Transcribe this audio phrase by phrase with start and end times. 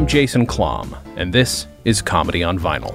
[0.00, 2.88] I'm Jason Klamm, and this is Comedy on Vinyl.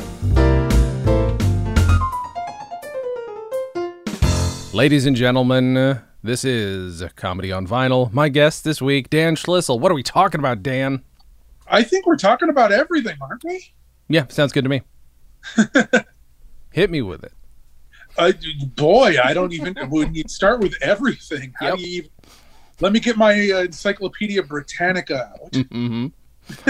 [4.73, 8.11] Ladies and gentlemen, uh, this is Comedy on Vinyl.
[8.11, 9.79] My guest this week, Dan Schlissel.
[9.79, 11.03] What are we talking about, Dan?
[11.67, 13.71] I think we're talking about everything, aren't we?
[14.07, 14.81] Yeah, sounds good to me.
[16.71, 17.33] Hit me with it.
[18.17, 18.31] Uh,
[18.75, 19.75] boy, I don't even.
[19.91, 21.77] when you start with everything, how Yep.
[21.77, 22.09] do you even?
[22.81, 25.55] Let me get my uh, Encyclopedia Britannica out.
[25.71, 26.07] hmm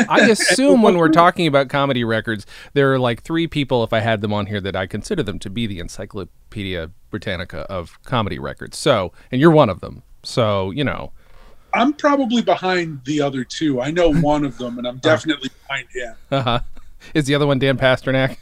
[0.09, 3.99] I assume when we're talking about comedy records, there are like three people, if I
[3.99, 8.39] had them on here, that I consider them to be the Encyclopedia Britannica of comedy
[8.39, 8.77] records.
[8.77, 10.03] So, and you're one of them.
[10.23, 11.11] So, you know,
[11.73, 13.81] I'm probably behind the other two.
[13.81, 16.15] I know one of them, and I'm definitely behind him.
[16.31, 16.59] uh-huh.
[17.13, 18.37] is the other one Dan Pasternak?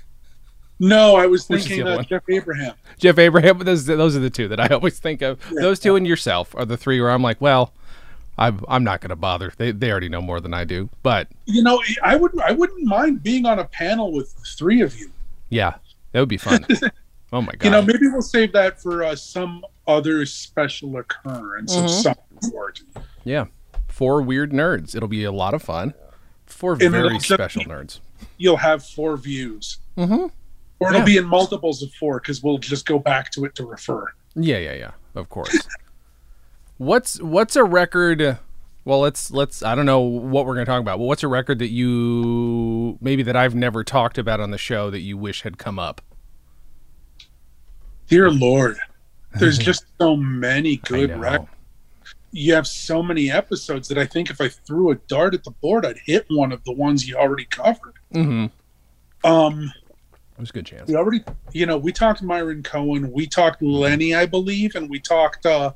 [0.80, 2.04] No, I was Which is the thinking uh.
[2.04, 2.74] Jeff Abraham.
[2.98, 3.60] Jeff Abraham.
[3.64, 5.40] Those, those are the two that I always think of.
[5.52, 5.62] Yeah.
[5.62, 7.74] Those two and yourself are the three where I'm like, well,
[8.38, 9.54] I'm, I'm not going to bother.
[9.58, 10.90] They, they already know more than I do.
[11.04, 14.98] But You know, I would I wouldn't mind being on a panel with three of
[15.00, 15.12] you.
[15.50, 15.76] yeah,
[16.12, 16.66] that would be fun.
[17.34, 17.64] oh my God.
[17.64, 21.90] You know, maybe we'll save that for uh, some other special occurrence of Mhm.
[22.04, 22.82] some sort.
[23.24, 23.46] Yeah.
[23.88, 24.96] Four weird nerds.
[24.96, 25.94] It'll be a lot of fun.
[26.48, 28.00] Four it'll very special be- nerds.
[28.38, 30.26] You'll have four views, Mm-hmm.
[30.80, 31.06] or it'll Yeah.
[31.06, 34.12] be in multiples of four because we'll just go back to it to refer.
[34.36, 34.92] Yeah, yeah, yeah.
[35.14, 35.56] Of course.
[36.78, 38.40] what's what's a record
[38.86, 41.00] well, let's let's I don't know what we're going to talk about.
[41.00, 44.90] But what's a record that you maybe that I've never talked about on the show
[44.90, 46.02] that you wish had come up?
[48.08, 48.78] Dear Lord,
[49.40, 51.50] there's just so many good records.
[52.32, 55.52] You have so many episodes that I think if I threw a dart at the
[55.52, 57.94] board, I'd hit one of the ones you already covered.
[58.14, 58.48] Mm-hmm.
[59.30, 59.72] Um,
[60.12, 60.90] it was a good chance.
[60.90, 65.00] we already, you know, we talked Myron Cohen, we talked Lenny, I believe, and we
[65.00, 65.74] talked uh,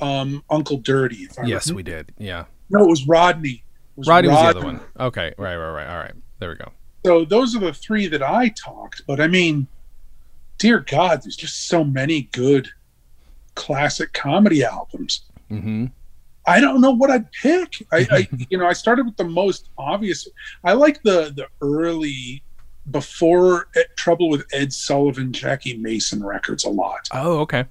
[0.00, 1.16] um, Uncle Dirty.
[1.24, 1.76] If I Yes, remember.
[1.76, 2.12] we did.
[2.18, 2.44] Yeah.
[2.70, 3.50] No, it was Rodney.
[3.96, 4.80] It was Roddy was the other one.
[4.98, 5.34] Okay.
[5.38, 5.88] Right, right, right.
[5.88, 6.14] All right.
[6.38, 6.70] There we go.
[7.04, 9.02] So those are the three that I talked.
[9.06, 9.66] But I mean,
[10.58, 12.68] dear God, there's just so many good
[13.54, 15.22] classic comedy albums.
[15.50, 15.90] Mhm.
[16.46, 17.74] I don't know what I'd pick.
[17.92, 20.26] I, I you know, I started with the most obvious.
[20.64, 22.42] I like the the early
[22.90, 27.08] before Trouble with Ed Sullivan, Jackie Mason records a lot.
[27.12, 27.66] Oh, okay.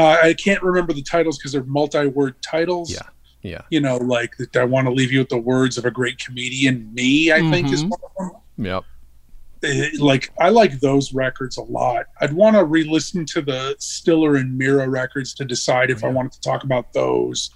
[0.00, 2.90] Uh, I can't remember the titles because they're multi-word titles.
[2.90, 3.02] Yeah.
[3.42, 3.60] Yeah.
[3.70, 6.92] You know, like I want to leave you with the words of a great comedian.
[6.94, 7.90] Me, I think, is Mhm.
[7.90, 8.66] one of them.
[8.66, 8.84] Yep.
[9.62, 12.06] Eh, like I like those records a lot.
[12.20, 16.32] I'd want to re-listen to the Stiller and Meara records to decide if I wanted
[16.32, 17.50] to talk about those.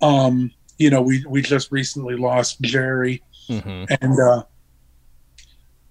[0.00, 3.96] Um, you know, we we just recently lost Jerry, Mhm.
[4.00, 4.42] and uh,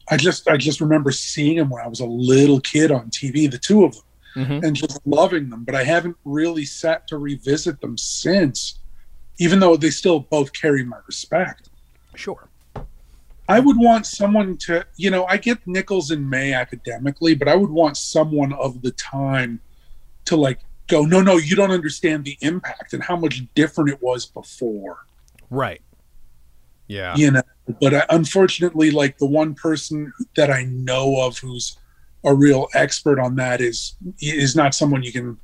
[0.10, 3.48] I just I just remember seeing him when I was a little kid on TV,
[3.50, 4.04] the two of them,
[4.36, 4.64] Mhm.
[4.64, 5.64] and just loving them.
[5.64, 8.80] But I haven't really sat to revisit them since,
[9.40, 11.70] even though they still both carry my respect.
[12.16, 12.48] Sure.
[13.48, 17.56] I would want someone to, you know, I get Nichols and May academically, but I
[17.56, 19.60] would want someone of the time
[20.26, 24.02] to like go, no, no, you don't understand the impact and how much different it
[24.02, 25.06] was before,
[25.50, 25.82] Right.
[26.88, 27.16] Yeah.
[27.16, 27.42] you know.
[27.82, 31.78] But I, unfortunately, like the one person that I know of who's
[32.24, 35.38] a real expert on that is is not someone you can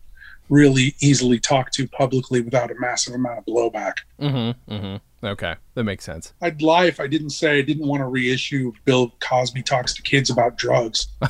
[0.49, 3.93] really easily talk to publicly without a massive amount of blowback.
[4.19, 4.73] Mm-hmm.
[4.73, 5.25] Mm-hmm.
[5.25, 5.55] Okay.
[5.73, 6.33] That makes sense.
[6.41, 10.01] I'd lie if I didn't say I didn't want to reissue Bill Cosby talks to
[10.03, 11.07] kids about drugs.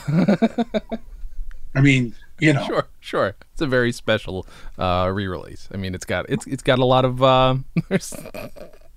[1.75, 3.35] I mean, you know, Sure, sure.
[3.53, 4.45] It's a very special
[4.77, 5.69] uh, re-release.
[5.73, 7.23] I mean, it's got it's it's got a lot of.
[7.23, 7.55] Uh,
[7.89, 8.01] a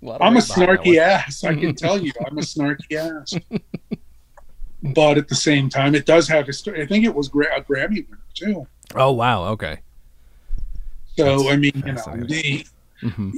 [0.03, 1.45] lot of I'm a weight behind that snarky ass.
[1.45, 3.35] I can tell you, I'm a snarky ass.
[4.83, 6.47] But at the same time, it does have.
[6.47, 6.83] History.
[6.83, 8.67] I think it was gra- a Grammy winner too.
[8.95, 9.45] Oh wow.
[9.47, 9.81] Okay.
[11.17, 12.67] So That's I mean, you know, the,
[13.01, 13.31] hmm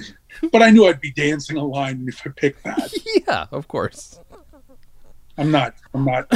[0.52, 2.92] but I knew I'd be dancing a line if I picked that.
[3.26, 4.18] Yeah, of course.
[5.36, 5.74] I'm not.
[5.94, 6.30] I'm not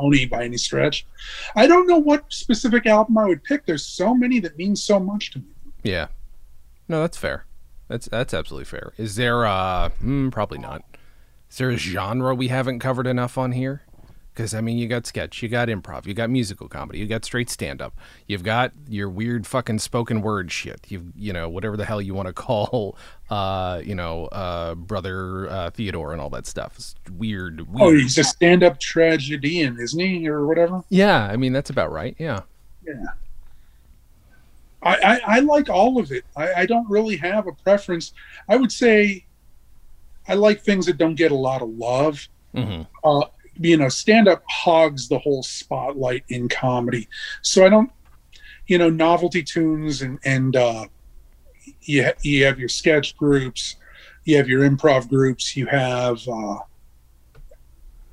[0.00, 1.06] Tony by any stretch.
[1.54, 3.66] I don't know what specific album I would pick.
[3.66, 5.44] There's so many that mean so much to me.
[5.84, 6.08] Yeah.
[6.88, 7.46] No, that's fair.
[7.88, 8.94] That's that's absolutely fair.
[8.96, 10.82] Is there uh hmm, probably not.
[11.50, 13.82] Is there a genre we haven't covered enough on here?
[14.32, 17.24] Because I mean, you got sketch, you got improv, you got musical comedy, you got
[17.24, 20.80] straight stand up, you've got your weird fucking spoken word shit.
[20.88, 22.96] You've you know whatever the hell you want to call,
[23.30, 26.76] uh, you know, uh, brother uh, Theodore and all that stuff.
[26.76, 27.60] It's weird.
[27.68, 27.94] weird.
[27.94, 30.82] Oh, he's a stand-up tragedian, isn't he, or whatever?
[30.88, 31.24] yeah.
[31.26, 32.14] I mean, that's about right.
[32.18, 32.40] Yeah.
[32.86, 32.94] Yeah.
[34.82, 36.24] I, I, I like all of it.
[36.36, 38.12] I, I don't really have a preference.
[38.48, 39.24] I would say
[40.26, 42.26] I like things that don't get a lot of love.
[42.54, 43.26] hmm Uh,
[43.58, 47.08] you know, stand up hogs the whole spotlight in comedy.
[47.42, 47.90] So I don't,
[48.66, 50.86] you know, novelty tunes and, and, uh,
[51.82, 53.76] you, ha- you have your sketch groups,
[54.24, 56.58] you have your improv groups, you have uh,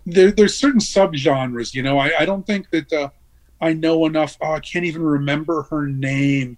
[0.05, 1.73] there, there's certain subgenres.
[1.73, 3.09] You know, I, I don't think that uh,
[3.61, 4.37] I know enough.
[4.41, 6.57] Oh, I can't even remember her name.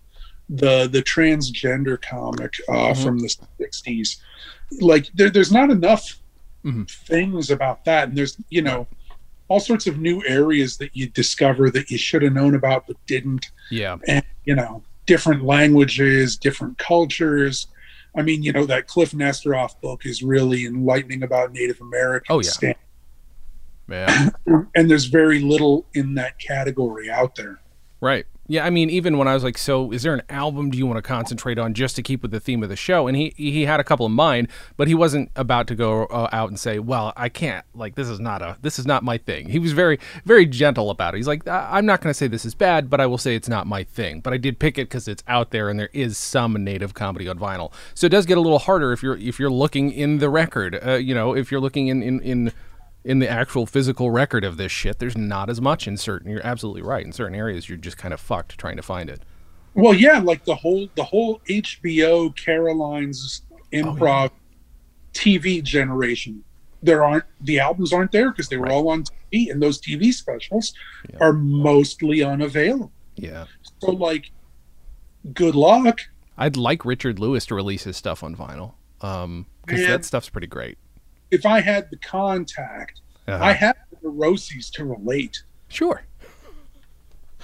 [0.50, 3.04] The the transgender comic uh, Mhm.
[3.04, 4.18] from the '60s.
[4.82, 6.21] Like there, there's not enough
[6.66, 6.90] Mhm.
[6.90, 8.88] things about that, and there's you know
[9.48, 12.96] all sorts of new areas that you discover that you should have known about but
[13.06, 13.98] didn't Yeah.
[14.08, 17.68] and you know different languages different cultures
[18.16, 22.64] i mean you know that kliph nesteroff book is really enlightening about native americans Oh,
[22.66, 22.74] yeah.
[23.90, 24.30] Yeah.
[24.76, 27.60] and there's very little in that category out there
[28.00, 28.26] Right.
[28.48, 30.86] Yeah, I mean, even when I was like, "So, is there an album do you
[30.86, 33.34] want to concentrate on just to keep with the theme of the show?" and he
[33.38, 36.60] he had a couple in mind, but he wasn't about to go uh, out and
[36.60, 37.66] say, "Well, I can't.
[37.74, 40.90] Like, this is not a this is not my thing." He was very very gentle
[40.90, 41.18] about it.
[41.18, 43.36] He's like, "I- "I'm not going to say this is bad, but I will say
[43.36, 44.20] it's not my thing.
[44.20, 47.28] But I did pick it because it's out there, and there is some native comedy
[47.30, 47.72] on vinyl.
[47.94, 50.78] So it does get a little harder if you're if you're looking in the record.
[50.86, 52.52] Uh, you know, if you're looking in in in
[53.04, 56.30] in the actual physical record of this shit, there's not as much in certain.
[56.32, 57.06] You're absolutely right.
[57.06, 59.22] In certain areas, you're just kind of fucked trying to find it.
[59.74, 64.30] well yeah like the whole the whole hbo caroline's improv
[65.14, 66.44] tv generation
[66.84, 68.74] there aren't the albums aren't there because they were Right.
[68.74, 70.74] all on tv and those tv specials
[71.10, 71.20] Yeah.
[71.22, 73.46] are mostly unavailable Yeah,
[73.82, 74.32] so like
[75.34, 76.02] good luck
[76.38, 78.74] I'd like Richard Lewis to release his stuff on vinyl.
[79.02, 79.90] Um, because Man.
[79.92, 80.78] that stuff's pretty great.
[81.32, 83.44] If I had the contact, Uh-huh.
[83.44, 86.04] I have the neuroses to relate, sure.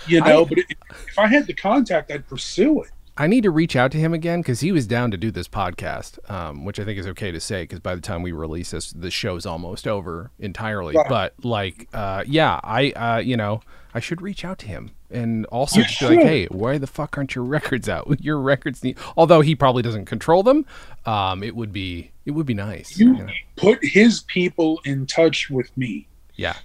[0.08, 0.42] you know.
[0.42, 0.66] I- but if,
[1.08, 2.90] if I had the contact, I'd pursue it.
[3.20, 5.48] I need to reach out to him again because he was down to do this
[5.48, 8.70] podcast, um, which I think is okay to say because by the time we release
[8.70, 10.94] this, the show's almost over entirely.
[10.96, 11.10] Right.
[11.10, 13.62] But like, uh, yeah, I, uh, you know,
[13.96, 17.18] I should reach out to him and also just be like, hey, why the fuck
[17.18, 18.08] aren't your records out?
[18.22, 18.98] Your records need.
[19.16, 20.66] Although he probably doesn't control them,
[21.06, 22.98] um, it would be it would be nice.
[22.98, 23.32] You you know?
[23.56, 26.08] put his people in touch with me.
[26.36, 26.58] Yeah,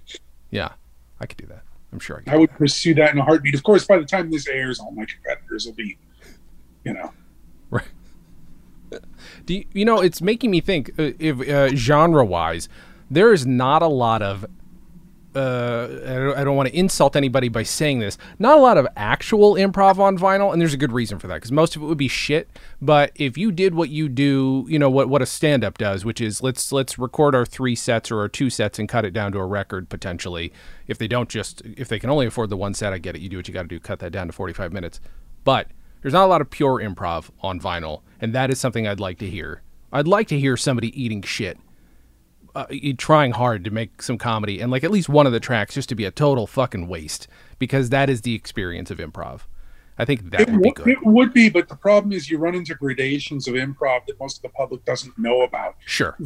[0.50, 0.73] yeah,
[1.21, 1.62] I could do that.
[1.93, 2.33] I'm sure I could.
[2.33, 3.55] I would pursue that in a heartbeat.
[3.55, 5.99] Of course, by the time this airs, all my competitors will be,
[6.85, 7.12] you know.
[7.71, 7.88] Right.
[9.47, 10.03] Do you, you know?
[10.03, 10.91] It's making me think.
[10.99, 12.69] Uh, if uh, genre-wise,
[13.11, 14.45] there is not a lot of.
[15.34, 18.19] Uh, I don't, want to insult anybody by saying this.
[18.38, 21.34] Not a lot of actual improv on vinyl, and there's a good reason for that
[21.37, 22.50] because most of it would be shit.
[22.82, 26.20] But if you did what you do, you know what what a stand-up does, which
[26.20, 29.32] is let's let's record our three sets or our two sets and cut it down
[29.32, 30.52] to a record potentially.
[30.87, 33.23] If they don't just if they can only afford the one set, I get it.
[33.23, 35.00] You do what you got to do, cut that down to 45 minutes.
[35.44, 35.69] But
[36.02, 39.19] there's not a lot of pure improv on vinyl, and that is something I'd like
[39.19, 39.62] to hear.
[39.93, 41.58] I'd like to hear somebody eating shit,
[42.54, 42.66] uh,
[42.99, 45.88] trying hard to make some comedy, and like at least one of the tracks just
[45.88, 47.26] to be a total fucking waste,
[47.58, 49.40] because that is the experience of improv.
[49.99, 50.88] I think that It would be good.
[50.88, 54.38] it would be, but the problem is you run into gradations of improv that most
[54.38, 55.76] of the public doesn't know about.
[55.84, 56.16] Sure.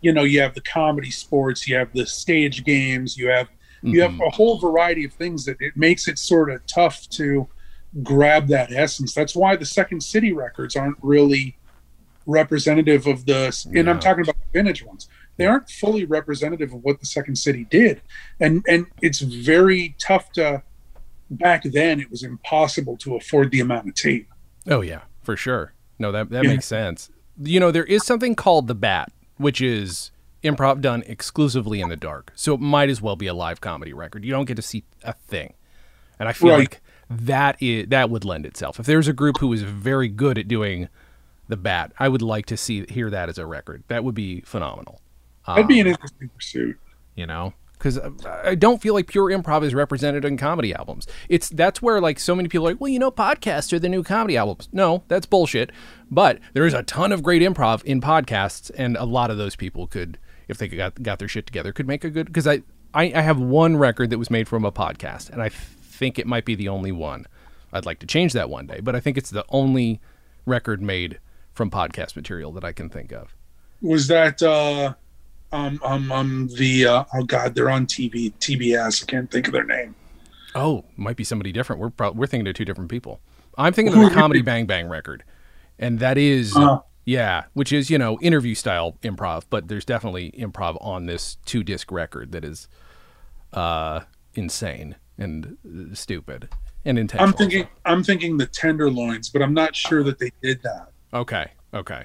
[0.00, 3.48] You know, you have the comedy sports, you have the stage games, you have
[3.82, 4.26] you have Mhm.
[4.26, 7.46] a whole variety of things that it makes it sort of tough to
[8.02, 9.12] grab that essence.
[9.14, 11.56] That's why the Second City records aren't really
[12.26, 15.08] representative of the, and I'm talking about the vintage ones.
[15.36, 18.00] They aren't fully representative of what the Second City did,
[18.40, 20.62] and and it's very tough to.
[21.28, 24.28] Back then, it was impossible to afford the amount of tape.
[24.68, 25.72] Oh yeah, for sure.
[25.98, 26.50] No, that that Yeah.
[26.50, 27.10] makes sense.
[27.42, 30.12] You know, there is something called the bat, which is
[30.44, 32.32] improv done exclusively in the dark.
[32.36, 34.24] So it might as well be a live comedy record.
[34.24, 35.54] You don't get to see a thing.
[36.20, 36.58] And I feel Right.
[36.60, 38.78] like that is that would lend itself.
[38.78, 40.88] If there's a group who is very good at doing
[41.48, 43.82] the bat, I would like to see hear that as a record.
[43.88, 45.00] That would be phenomenal.
[45.46, 46.76] That'd be an Um, interesting pursuit.
[47.14, 47.98] you know because
[48.46, 51.06] i don't feel like pure improv is represented in comedy albums.
[51.28, 53.88] It's that's where like so many people are like well you know podcasts are the
[53.88, 54.68] new comedy albums.
[54.72, 55.70] No that's bullshit.
[56.10, 59.56] But there is a ton of great improv in podcasts and a lot of those
[59.56, 62.62] people could if they got got their shit together could make a good because I,
[62.94, 66.26] I i have one record that was made from a podcast and i think it
[66.26, 67.26] might be the only one.
[67.72, 70.00] I'd like to change that one day but i think it's the only
[70.46, 71.20] record made
[71.52, 73.34] from podcast material that i can think of.
[73.82, 74.94] Was that uh,
[75.52, 79.02] um, um, um, the uh, oh god, they're on TV, TBS.
[79.02, 79.94] I can't think of their name.
[80.54, 81.80] Oh, might be somebody different.
[81.80, 83.20] We're pro- we're thinking of two different people.
[83.58, 85.24] I'm thinking of the Comedy Bang Bang record,
[85.78, 90.32] and that is Uh, yeah, which is you know interview style improv, but there's definitely
[90.32, 92.68] improv on this two disc record that is
[93.52, 94.00] uh
[94.34, 96.48] insane and uh, stupid
[96.84, 97.28] and intentional.
[97.28, 100.88] I'm thinking, I'm thinking the Tenderloins, but I'm not sure that they did that.
[101.14, 102.04] Okay, okay,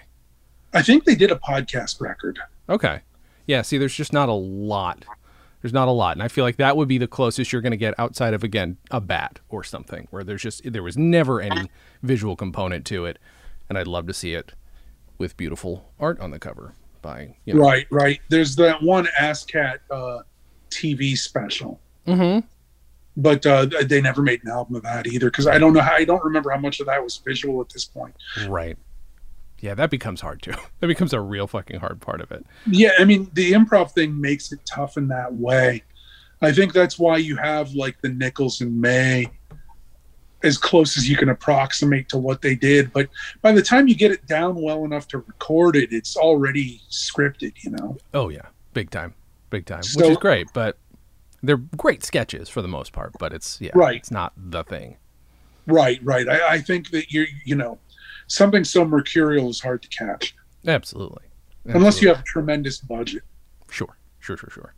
[0.73, 2.39] I think they did a podcast record.
[2.69, 3.01] okay.
[3.51, 5.03] Yeah, see, there's just not a lot.
[5.61, 7.71] There's not a lot, and I feel like that would be the closest you're going
[7.71, 11.41] to get outside of again a bat or something, where there's just there was never
[11.41, 11.69] any
[12.01, 13.19] visual component to it,
[13.67, 14.53] and I'd love to see it
[15.17, 17.59] with beautiful art on the cover by you know.
[17.61, 18.21] Right, right.
[18.29, 20.19] There's that one ASCAT uh,
[20.69, 22.47] TV special, Mm-hmm.
[23.17, 25.93] but uh, they never made an album of that either because I don't know how.
[25.95, 28.15] I don't remember how much of that was visual at this point.
[28.47, 28.77] Right.
[29.61, 30.53] Yeah, that becomes hard too.
[30.79, 32.43] That becomes a real fucking hard part of it.
[32.65, 35.83] Yeah, I mean the improv thing makes it tough in that way.
[36.41, 39.27] I think that's why you have like the Nichols and May
[40.43, 42.91] as close as you can approximate to what they did.
[42.91, 43.09] But
[43.43, 47.53] by the time you get it down well enough to record it, it's already scripted,
[47.63, 47.97] you know.
[48.15, 49.13] Oh yeah, big time,
[49.51, 50.47] big time, which is great.
[50.51, 50.77] But
[51.43, 53.13] they're great sketches for the most part.
[53.19, 53.97] But it's yeah, Right.
[53.97, 54.97] It's not the thing.
[55.67, 56.27] Right, right.
[56.27, 57.77] I, I think that you're, you know,
[58.31, 60.35] something so mercurial is hard to catch
[60.65, 61.25] Absolutely.
[61.65, 63.23] unless you have a tremendous budget.
[63.69, 64.73] Sure, sure, sure, sure.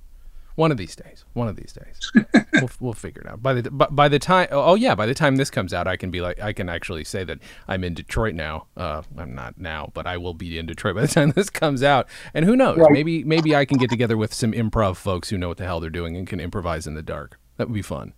[0.56, 1.26] One of these days.
[1.34, 2.12] One of these days.
[2.54, 3.42] we'll, we'll figure it out.
[3.42, 5.98] By the by, by the time oh yeah, by the time this comes out, I
[5.98, 8.68] can be like I can actually say that I'm in Detroit now.
[8.78, 11.82] Uh, I'm not now, but I will be in Detroit by the time this comes
[11.82, 12.08] out.
[12.36, 12.78] And who knows?
[12.78, 12.92] Right.
[12.92, 15.80] Maybe maybe I can get together with some improv folks who know what the hell
[15.80, 17.40] they're doing and can improvise in the dark.
[17.58, 18.14] That would be fun.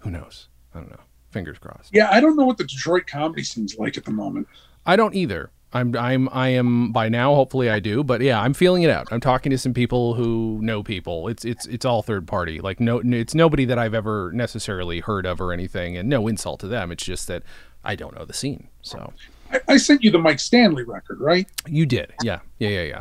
[0.00, 0.48] Who knows?
[0.74, 1.00] I don't know.
[1.34, 1.90] Fingers crossed.
[1.92, 4.46] Yeah, I don't know what the Detroit comedy scene's like at the moment.
[4.86, 5.50] I don't either.
[5.72, 7.34] I'm I'm I am by now.
[7.34, 8.04] Hopefully, I do.
[8.04, 9.08] But yeah, I'm feeling it out.
[9.10, 11.26] I'm talking to some people who know people.
[11.26, 12.60] It's it's it's all third party.
[12.60, 15.96] Like no, it's nobody that I've ever necessarily heard of or anything.
[15.96, 16.92] And no insult to them.
[16.92, 17.42] It's just that
[17.82, 18.68] I don't know the scene.
[18.82, 19.12] So
[19.50, 21.48] I, I sent you the Mike Stanley record, right?
[21.66, 22.12] you did.
[22.22, 22.38] Yeah.
[22.60, 22.68] Yeah.
[22.68, 22.82] Yeah.
[22.82, 23.00] Yeah.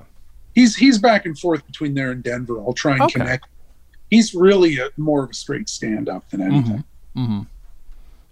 [0.55, 2.59] He's he's back and forth between there and Denver.
[2.59, 3.19] I'll try and Okay.
[3.19, 3.45] connect.
[4.09, 6.83] He's really a, more of a straight stand up than anything.
[7.15, 7.41] Mm-hmm.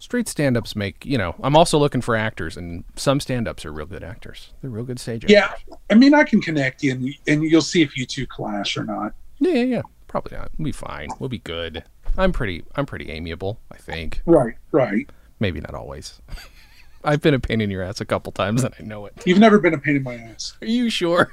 [0.02, 1.36] Straight stand-ups make you know.
[1.44, 4.52] I'm also looking for actors, and some stand-ups are real good actors.
[4.62, 5.32] They're real good stage actors.
[5.32, 5.54] Yeah,
[5.92, 8.84] I mean, I can connect you, and, and you'll see if you two clash or
[8.84, 9.14] not.
[9.38, 9.54] Yeah.
[9.54, 9.64] Yeah.
[9.64, 9.82] Yeah.
[10.08, 10.50] Probably not.
[10.58, 11.10] We'll be fine.
[11.20, 11.84] We'll be good.
[12.18, 12.64] I'm pretty.
[12.76, 13.60] I'm pretty amiable.
[13.72, 14.24] I think.
[14.26, 15.08] Right, right.
[15.40, 16.20] Maybe not always.
[17.04, 19.14] I've been a pain in your ass a couple times and I know it.
[19.26, 20.54] You've never been a pain in my ass.
[20.62, 21.32] Are you sure?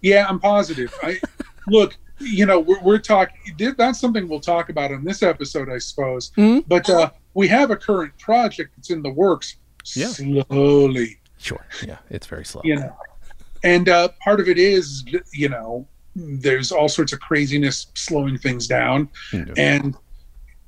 [0.00, 0.92] Yeah, I'm positive.
[1.02, 1.20] I
[1.68, 3.36] look, you know, we're, we're talking.
[3.76, 6.32] That's something we'll talk about on this episode, I suppose.
[6.36, 6.64] Mhm.
[6.66, 9.56] But uh, we have a current project that's in the works.
[9.94, 10.08] Yeah.
[10.08, 11.64] Slowly, Sure.
[11.86, 12.62] Yeah, it's very slow.
[12.64, 12.96] you know,
[13.62, 18.66] and uh, part of it is, you know, there's all sorts of craziness slowing things
[18.66, 19.54] down, Mhm.
[19.56, 19.96] and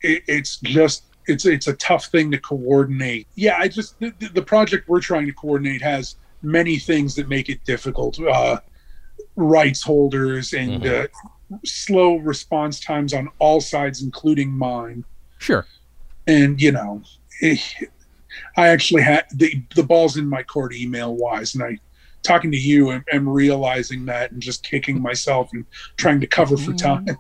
[0.02, 1.04] it, it's just.
[1.26, 3.28] It's, it's a tough thing to coordinate.
[3.36, 7.48] Yeah, I just the, the project we're trying to coordinate has many things that make
[7.48, 8.18] it difficult.
[8.18, 8.58] Uh,
[9.36, 11.04] rights holders and Mhm.
[11.04, 15.04] uh, slow response times on all sides, including mine.
[15.38, 15.66] Sure.
[16.30, 17.02] And you know,
[17.42, 17.56] eh,
[18.56, 21.78] I actually had the the balls in my court email wise, and I
[22.22, 25.64] talking to you and am realizing that and just kicking myself and
[25.96, 27.06] trying to cover for time.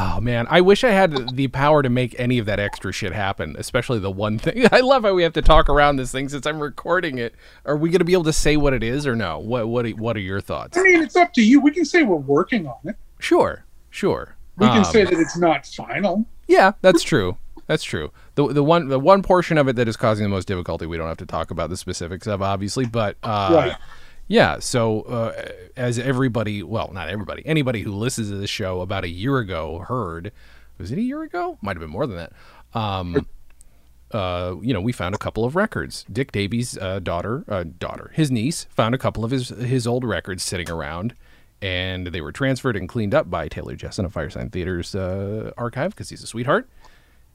[0.00, 3.12] Oh man, I wish I had the power to make any of that extra shit
[3.12, 4.66] happen, especially the one thing.
[4.72, 7.34] I love how we have to talk around this thing since I'm recording it.
[7.64, 9.38] Are we going to be able to say what it is or no?
[9.40, 10.76] What what are- what are your thoughts?
[10.78, 11.58] I mean, it's up to you.
[11.60, 12.96] We can say we're working on it.
[13.18, 13.64] Sure.
[13.90, 14.36] Sure.
[14.58, 16.26] We can Um, say that it's not final.
[16.46, 17.36] Yeah, that's true.
[17.68, 18.10] That's true.
[18.34, 20.96] The the one the one portion of it that is causing the most difficulty, we
[20.96, 23.76] don't have to talk about the specifics of, obviously, but uh, Right.
[24.26, 24.58] yeah.
[24.58, 29.08] So uh, as everybody, well, not everybody, anybody who listens to this show about a
[29.08, 30.32] year ago heard,
[30.78, 31.58] was it a year ago?
[31.62, 32.32] Might have been more than that.
[32.72, 33.26] Um,
[34.12, 36.06] uh, you know, we found a couple of records.
[36.10, 40.04] Dick Davy's uh, daughter, uh, daughter, his niece, found a couple of his his old
[40.04, 41.14] records sitting around,
[41.60, 45.90] and they were transferred and cleaned up by Taylor Jessen of Firesign Theatre's uh, archive
[45.90, 46.66] because he's a sweetheart.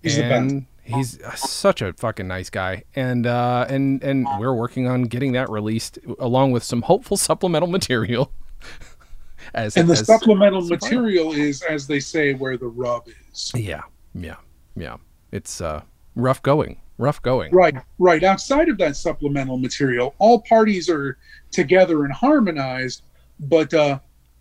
[0.03, 4.87] He's and he's uh, such a fucking nice guy, and uh, and and we're working
[4.87, 8.31] on getting that released along with some hopeful supplemental material.
[9.53, 13.51] as And the as- supplemental material is, as they say, where the rub is.
[13.55, 13.81] Yeah,
[14.13, 14.35] yeah,
[14.75, 14.97] yeah.
[15.31, 15.81] It's uh,
[16.15, 17.53] rough going, rough going.
[17.53, 18.23] Right, right.
[18.23, 21.17] Outside of that supplemental material, all parties are
[21.51, 23.03] together and harmonized,
[23.39, 23.99] but uh,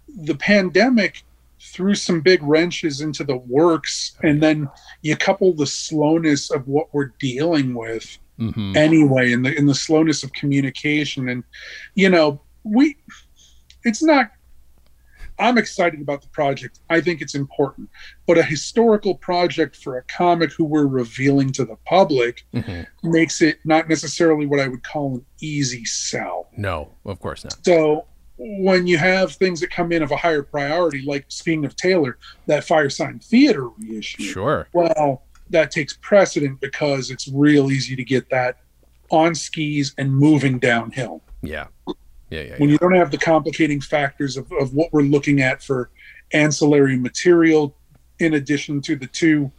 [0.08, 1.22] the pandemic
[1.62, 4.68] threw some big wrenches into the works, and then
[5.02, 9.74] you couple the slowness of what we're dealing with hmm anyway, in the in the
[9.74, 11.44] slowness of communication, and
[11.94, 12.96] you know, we,
[13.84, 14.30] it's not.
[15.38, 16.80] I'm excited about the project.
[16.90, 17.88] I think it's important,
[18.26, 23.42] but a historical project for a comic who we're revealing to the public hmm makes
[23.42, 26.48] it not necessarily what I would call an easy sell.
[26.56, 27.64] No, of course not.
[27.64, 28.06] So
[28.44, 32.18] when you have things that come in of a higher priority, like speaking of Taylor,
[32.46, 34.68] that Firesign Theater reissue, Sure.
[34.72, 38.58] well, that takes precedent because it's real easy to get that
[39.10, 41.22] on skis and moving downhill.
[41.42, 41.66] Yeah.
[42.30, 42.40] Yeah.
[42.42, 42.54] Yeah.
[42.58, 42.72] When yeah.
[42.72, 45.90] you don't have the complicating factors of, of what we're looking at for
[46.32, 47.76] ancillary material,
[48.18, 49.50] in addition to the two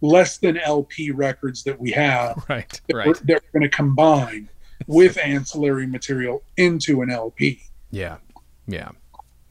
[0.00, 2.68] less than LP records that we have, Right.
[2.88, 3.06] that Right.
[3.06, 4.48] we're, that we're going to combine.
[4.86, 7.62] with ancillary material into an LP.
[7.90, 8.18] Yeah,
[8.66, 8.90] yeah.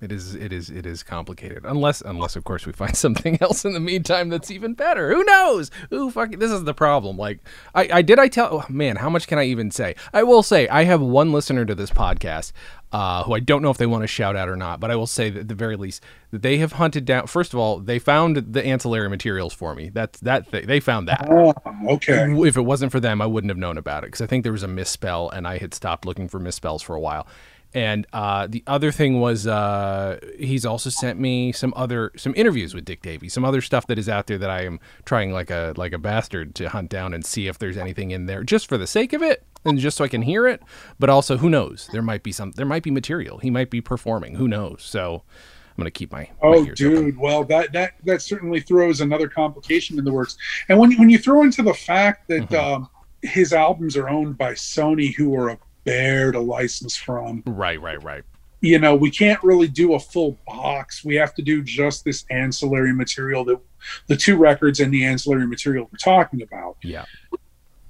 [0.01, 0.35] It is.
[0.35, 0.69] It is.
[0.69, 1.63] It is complicated.
[1.63, 5.13] Unless, unless of course we find something else in the meantime that's even better.
[5.13, 5.71] Who knows?
[5.89, 6.39] Who fucking?
[6.39, 7.17] This is the problem.
[7.17, 7.39] Like,
[7.73, 8.19] I, I did.
[8.19, 8.49] I tell.
[8.51, 9.95] Oh, man, how much can I even say?
[10.13, 12.51] I will say I have one listener to this podcast,
[12.91, 14.97] uh, who I don't know if they want to shout out or not, but I
[14.97, 17.27] will say that at the very least that they have hunted down.
[17.27, 19.89] First of all, they found the ancillary materials for me.
[19.89, 20.51] That's that.
[20.51, 21.25] Th- they found that.
[21.31, 21.53] Oh,
[21.93, 22.27] okay.
[22.45, 24.51] If it wasn't for them, I wouldn't have known about it because I think there
[24.51, 27.27] was a misspell, and I had stopped looking for misspells for a while.
[27.75, 32.73] And uh, the other thing was uh, he's also sent me some other some interviews
[32.73, 35.51] with Dick Davy, some other stuff that is out there that I am trying like
[35.51, 38.67] a like a bastard to hunt down and see if there's anything in there just
[38.69, 40.61] for the sake of it and just so I can hear it.
[40.99, 41.89] But also, who knows?
[41.91, 42.51] There might be some.
[42.51, 43.39] There might be material.
[43.39, 44.35] He might be performing.
[44.35, 44.81] Who knows?
[44.81, 45.23] So
[45.67, 46.29] I'm gonna keep my.
[46.41, 46.97] my Oh, ears dude.
[46.97, 47.19] open.
[47.19, 50.37] Well, that that that certainly throws another complication in the works.
[50.69, 52.57] And when when you throw into the fact that Mhm.
[52.75, 52.89] um,
[53.21, 58.01] his albums are owned by Sony, who are a bear to license from, Right, right,
[58.03, 58.23] right.
[58.61, 61.05] you know, we can't really do a full box.
[61.05, 63.59] We have to do just this ancillary material that
[64.07, 66.77] the two records and the ancillary material we're talking about.
[66.83, 67.05] Yeah.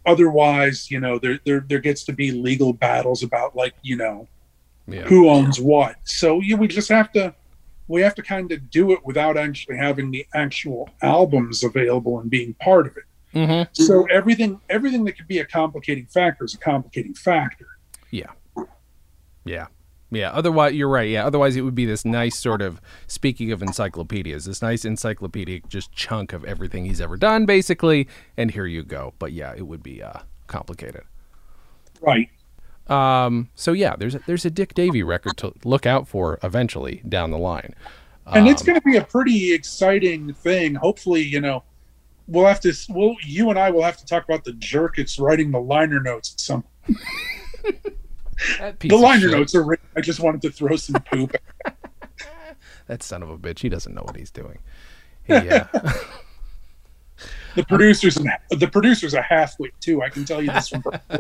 [0.05, 4.27] Otherwise, you know, there there there gets to be legal battles about like, you know,
[4.87, 5.01] Yeah.
[5.03, 5.95] who owns what.
[6.03, 7.33] So you we just have to
[7.87, 12.29] we have to kind of do it without actually having the actual albums available and
[12.29, 13.03] being part of it.
[13.33, 13.83] Mm-hmm.
[13.83, 17.67] So everything everything that could be a complicating factor is a complicating factor.
[18.11, 18.31] Yeah.
[19.43, 19.67] Yeah.
[20.11, 20.31] Yeah.
[20.31, 21.09] Otherwise, you're right.
[21.09, 21.25] Yeah.
[21.25, 25.91] Otherwise, it would be this nice sort of, speaking of encyclopedias, this nice encyclopedic just
[25.91, 28.07] chunk of everything he's ever done, basically.
[28.37, 29.13] And here you go.
[29.19, 31.03] But yeah, it would be uh, complicated.
[32.01, 32.29] Right.
[32.87, 37.01] Um, so yeah, there's a, there's a Dick Davy record to look out for eventually
[37.09, 37.73] down the line.
[38.27, 40.75] and it's Um, going to be a pretty exciting thing.
[40.75, 41.63] Hopefully, you know,
[42.27, 42.73] we'll have to.
[42.89, 44.99] We'll you and I will have to talk about the jerk.
[44.99, 46.33] It's writing the liner notes.
[46.33, 46.63] at Some
[48.79, 49.63] the liner notes are.
[49.63, 49.87] written.
[49.95, 51.35] I just wanted to throw some poop.
[52.87, 53.59] That son of a bitch.
[53.59, 54.59] He doesn't know what he's doing.
[55.27, 55.65] Yeah.
[55.73, 55.91] Uh,
[57.55, 60.03] the producers and the producers are halfway too.
[60.03, 60.83] I can tell you this from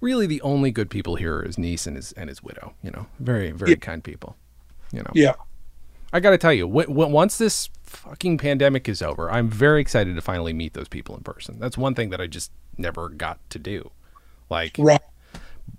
[0.00, 2.74] really the only good people here are his niece and his and his widow.
[2.82, 3.76] You know, very very Yeah.
[3.76, 4.36] kind people.
[4.92, 5.34] You know, Yeah.
[6.12, 9.80] I got to tell you, w- w- once this fucking pandemic is over, I'm very
[9.80, 11.58] excited to finally meet those people in person.
[11.58, 13.90] That's one thing that I just never got to do.
[14.50, 15.00] Like Right.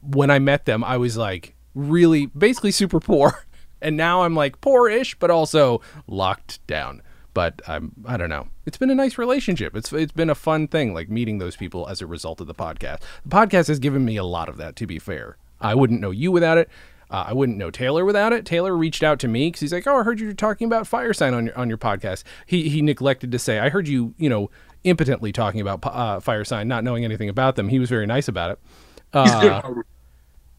[0.01, 3.45] when I met them, I was like really basically super poor,
[3.81, 7.01] and now I'm like poor-ish, but also locked down.
[7.33, 8.47] But I'm I don't know.
[8.65, 9.75] It's been a nice relationship.
[9.75, 12.55] It's it's been a fun thing, like meeting those people as a result of the
[12.55, 13.01] podcast.
[13.25, 14.75] The podcast has given me a lot of that.
[14.77, 16.67] To be fair, I wouldn't know you without it.
[17.09, 18.43] Uh, I wouldn't know Taylor without it.
[18.43, 20.85] Taylor reached out to me because he's like, "Oh, I heard you were talking about
[20.89, 24.29] Firesign on your on your podcast." He he neglected to say, "I heard you, you
[24.29, 24.49] know,
[24.83, 28.51] impotently talking about uh, Firesign, not knowing anything about them." He was very nice about
[28.51, 28.59] it.
[29.13, 29.73] Uh,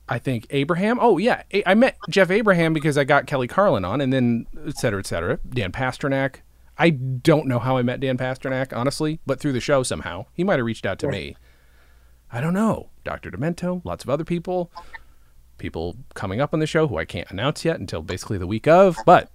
[0.09, 0.99] I think Abraham.
[1.01, 4.79] Oh yeah, I met Jeff Abraham because I got Kelly Carlin on, and then et
[4.79, 5.39] cetera, et cetera.
[5.49, 6.37] Dan Pasternak.
[6.79, 10.27] I don't know how I met Dan Pasternak, honestly, but through the show somehow.
[10.33, 11.37] He might have reached out to me.
[12.33, 12.89] I don't know.
[13.05, 13.31] Dr.
[13.31, 14.71] Demento, lots of other people,
[15.59, 18.67] people coming up on the show who I can't announce yet until basically the week
[18.69, 18.97] of.
[19.05, 19.31] But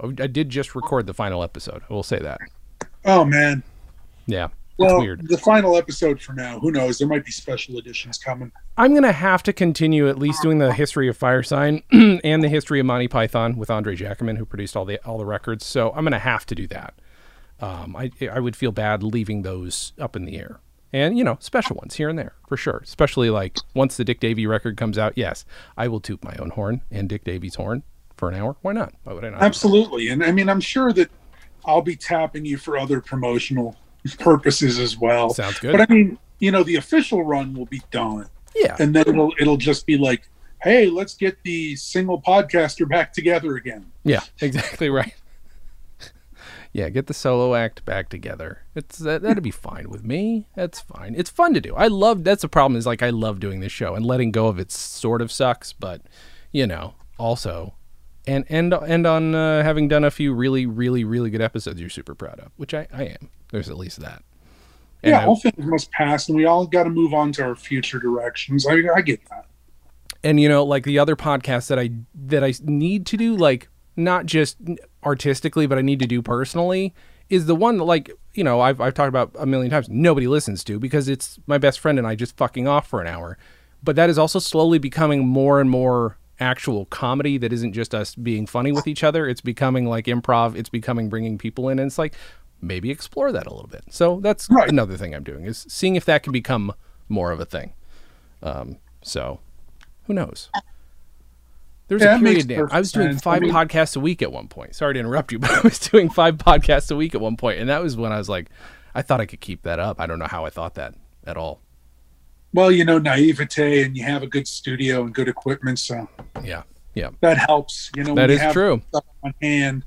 [0.00, 1.82] I did just record the final episode.
[1.88, 2.40] I will say that.
[3.04, 3.62] oh man.
[4.26, 5.28] Yeah, Well, weird.
[5.28, 6.58] the final episode for now.
[6.60, 6.98] Who knows?
[6.98, 8.50] There might be special editions coming.
[8.76, 11.82] I'm gonna have to continue at least doing the history of Firesign
[12.24, 15.26] and the history of Monty Python with Andre Jacquemin, who produced all the all the
[15.26, 15.64] records.
[15.66, 16.94] So I'm gonna have to do that.
[17.60, 20.58] Um, I I would feel bad leaving those up in the air,
[20.92, 22.80] and you know, special ones here and there for sure.
[22.82, 25.44] Especially like once the Dick Davy record comes out, yes,
[25.76, 27.84] I will toot my own horn and Dick Davy's horn
[28.16, 28.56] for an hour.
[28.62, 28.92] Why not?
[29.04, 29.42] Why would I not?
[29.42, 30.08] Absolutely.
[30.08, 31.10] And I mean, I'm sure that
[31.64, 33.76] I'll be tapping you for other promotional
[34.18, 35.30] purposes as well.
[35.30, 35.72] Sounds good.
[35.72, 38.28] But I mean, you know, the official run will be done.
[38.54, 40.28] yeah, And then it'll it'll just be like,
[40.62, 43.90] hey, let's get the single podcaster back together again.
[44.04, 45.14] Yeah, exactly right.
[46.72, 48.58] yeah, get the solo act back together.
[48.74, 50.48] It's that, that'd be fine with me.
[50.56, 51.14] That's fine.
[51.16, 51.74] It's fun to do.
[51.74, 52.24] I love.
[52.24, 52.76] That's the problem.
[52.76, 55.72] Is like I love doing this show and letting go of it sort of sucks,
[55.72, 56.02] but
[56.52, 57.74] you know, also,
[58.26, 61.90] and and and on uh, having done a few really really really good episodes, you're
[61.90, 63.30] super proud of, which I I am.
[63.50, 64.22] There's at least that.
[65.02, 67.54] And yeah, I- all things must pass and we all gotta move on to our
[67.54, 68.66] future directions.
[68.66, 69.46] I I get that.
[70.22, 73.68] and you know like the other podcasts that i that i need to do like
[73.96, 74.56] not just
[75.04, 76.94] artistically but i need to do personally
[77.28, 80.26] is the one that like you know I've, I've talked about a million times nobody
[80.26, 83.36] listens to because it's my best friend and i just fucking off for an hour
[83.82, 88.14] but that is also slowly becoming more and more actual comedy that isn't just us
[88.14, 91.86] being funny with each other it's becoming like improv it's becoming bringing people in and
[91.86, 92.14] it's like
[92.60, 93.84] maybe explore that a little bit.
[93.90, 94.68] So that's Right.
[94.70, 96.72] another thing I'm doing is seeing if that can become
[97.10, 97.74] more of a thing.
[98.42, 99.40] Um, so
[100.06, 100.48] who knows?
[101.88, 102.48] There's Yeah, a period.
[102.48, 104.74] Dan, I was doing five podcasts a week at one point.
[104.74, 107.58] Sorry to interrupt you, but I was doing five podcasts a week at one point,
[107.60, 108.48] and that was when I was like,
[108.94, 110.00] I thought I could keep that up.
[110.00, 110.94] I don't know how I thought that
[111.26, 111.60] at all.
[112.54, 116.08] Well, you know, naivete, and you have a good studio and good equipment, so
[116.42, 116.62] Yeah,
[116.94, 117.90] yeah, that helps.
[117.96, 118.80] You know, that is true.
[119.22, 119.84] on hand.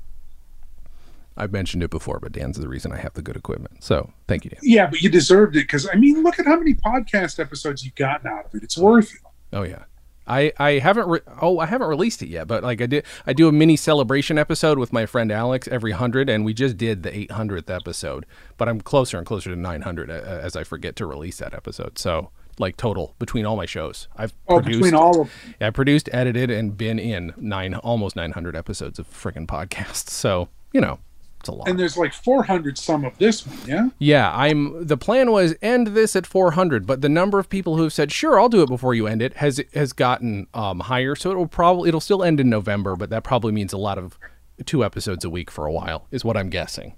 [1.34, 3.82] I've mentioned it before, but Dan's the reason I have the good equipment.
[3.82, 4.60] So thank you, Dan.
[4.62, 7.94] Yeah, but you deserved it because I mean, look at how many podcast episodes you've
[7.94, 8.62] gotten out of it.
[8.62, 9.20] It's worth it.
[9.52, 9.84] Oh yeah.
[10.26, 13.32] I, I haven't re- oh I haven't released it yet, but like I did I
[13.32, 17.02] do a mini celebration episode with my friend Alex every hundred, and we just did
[17.02, 18.26] the 800th episode.
[18.58, 21.98] But I'm closer and closer to 900 uh, as I forget to release that episode.
[21.98, 26.08] So like total between all my shows, I've Oh, produced between all of I produced,
[26.12, 30.10] edited, and been in nine almost 900 episodes of freaking podcasts.
[30.10, 30.98] So you know
[31.40, 31.68] it's a lot.
[31.68, 33.56] and there's like 400 some of this one.
[33.64, 33.88] Yeah.
[34.00, 34.84] Yeah, I'm.
[34.86, 38.10] The plan was end this at 400, but the number of people who have said
[38.10, 41.14] sure, I'll do it before you end it has has gotten um, higher.
[41.14, 44.18] So it'll probably it'll still end in November, but that probably means a lot of
[44.66, 46.94] two episodes a week for a while, is what I'm guessing.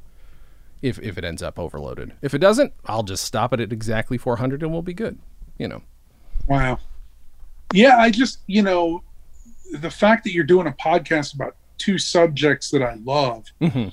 [0.81, 4.17] If if it ends up overloaded, if it doesn't, I'll just stop it at exactly
[4.17, 5.19] 400 and we'll be good.
[5.61, 5.83] You know.
[6.49, 6.79] Wow.
[7.75, 9.03] Yeah, I just, you know,
[9.73, 13.93] the fact that you're doing a podcast about two subjects that I love, Mhm.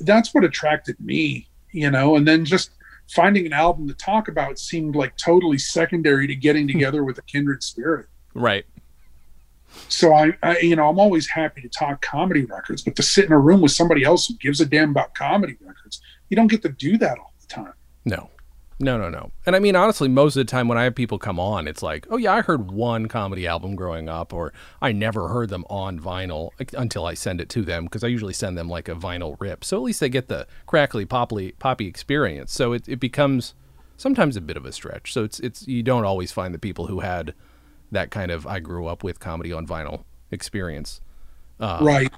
[0.00, 2.72] that's what attracted me, you know, and then just
[3.14, 7.22] finding an album to talk about seemed like totally secondary to getting together with a
[7.22, 8.06] kindred spirit.
[8.34, 8.64] Right.
[9.88, 13.24] So I, I, you know, I'm always happy to talk comedy records, but to sit
[13.26, 16.48] in a room with somebody else who gives a damn about comedy records, you don't
[16.48, 17.72] get to do that all the time.
[18.04, 18.30] No.
[18.80, 19.30] No, no, no.
[19.46, 21.82] And I mean, honestly, most of the time when I have people come on, it's
[21.82, 25.64] like, oh, yeah, I heard one comedy album growing up, or I never heard them
[25.70, 28.94] on vinyl until I send it to them because I usually send them like a
[28.94, 29.64] vinyl rip.
[29.64, 32.52] So at least they get the crackly, poppy, poppy experience.
[32.52, 33.54] So it, it becomes
[33.96, 35.12] sometimes a bit of a stretch.
[35.12, 37.34] So it's, it's, you don't always find the people who had
[37.92, 41.00] that kind of I grew up with comedy on vinyl experience.
[41.60, 42.12] Um, right.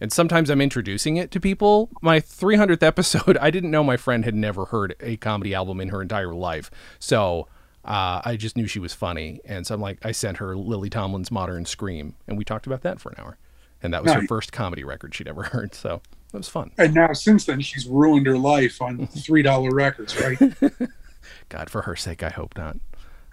[0.00, 1.90] And sometimes I'm introducing it to people.
[2.00, 5.88] My 300th episode, I didn't know my friend had never heard a comedy album in
[5.88, 6.70] her entire life.
[6.98, 7.48] So
[7.84, 9.40] uh, I just knew she was funny.
[9.44, 12.82] And so I'm like, I sent her Lily Tomlin's Modern Scream, and we talked about
[12.82, 13.38] that for an hour.
[13.82, 15.74] And that was her first comedy record she'd ever heard.
[15.74, 16.72] So that was fun.
[16.76, 20.38] And now since then, she's ruined her life on three dollar records, right?
[21.48, 22.76] God, for her sake, I hope not.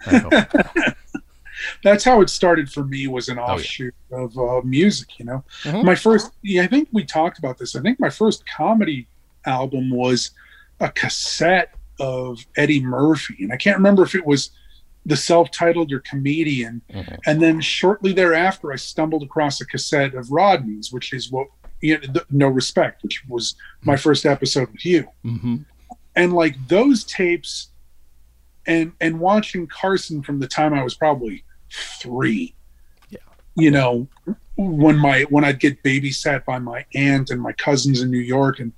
[0.06, 0.96] I hope not.
[1.82, 3.42] That's how it started for me was an yeah.
[3.44, 5.84] offshoot of uh, music you know Mhm.
[5.84, 9.06] my first yeah i think we talked about this i think my first comedy
[9.46, 10.30] album was
[10.80, 14.50] a cassette of eddie murphy and i can't remember if it was
[15.06, 17.18] the self-titled or comedian Mhm.
[17.26, 21.46] and then shortly thereafter i stumbled across a cassette of rodney's which is what
[21.80, 25.56] you know, th- no respect which was my first episode with you hmm
[26.16, 27.68] and like those tapes
[28.66, 32.54] and and watching carson from the time i was probably three.
[33.10, 33.18] Yeah.
[33.56, 34.08] you know
[34.56, 38.58] when my when i'd get babysat by my aunt and my cousins in new york
[38.58, 38.72] and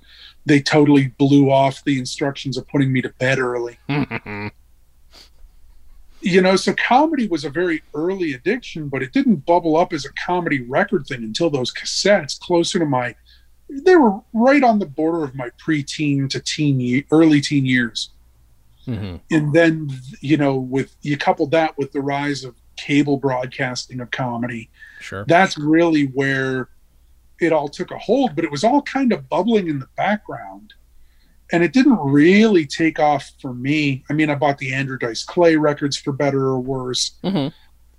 [0.45, 3.77] they totally blew off the instructions of putting me to bed early.
[6.23, 10.05] You know so comedy was a very early addiction but it didn't bubble up as
[10.05, 13.15] a comedy record thing until those cassettes closer to my
[13.67, 18.11] they were right on the border of my preteen to teen early teen years.
[18.85, 23.99] Hmm and then you know with you couple that with the rise of cable broadcasting
[23.99, 24.69] of comedy.
[24.99, 25.25] Sure.
[25.27, 26.69] that's really where
[27.39, 30.73] it all took a hold but it was all kind of bubbling in the background.
[31.53, 34.03] And it didn't really take off for me.
[34.09, 37.17] I mean i bought the andrew dice clay records for better or worse.
[37.23, 37.47] Hmm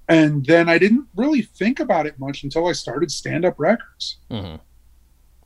[0.08, 4.18] and then i didn't really think about it much until i started stand-up records.
[4.30, 4.56] Hmm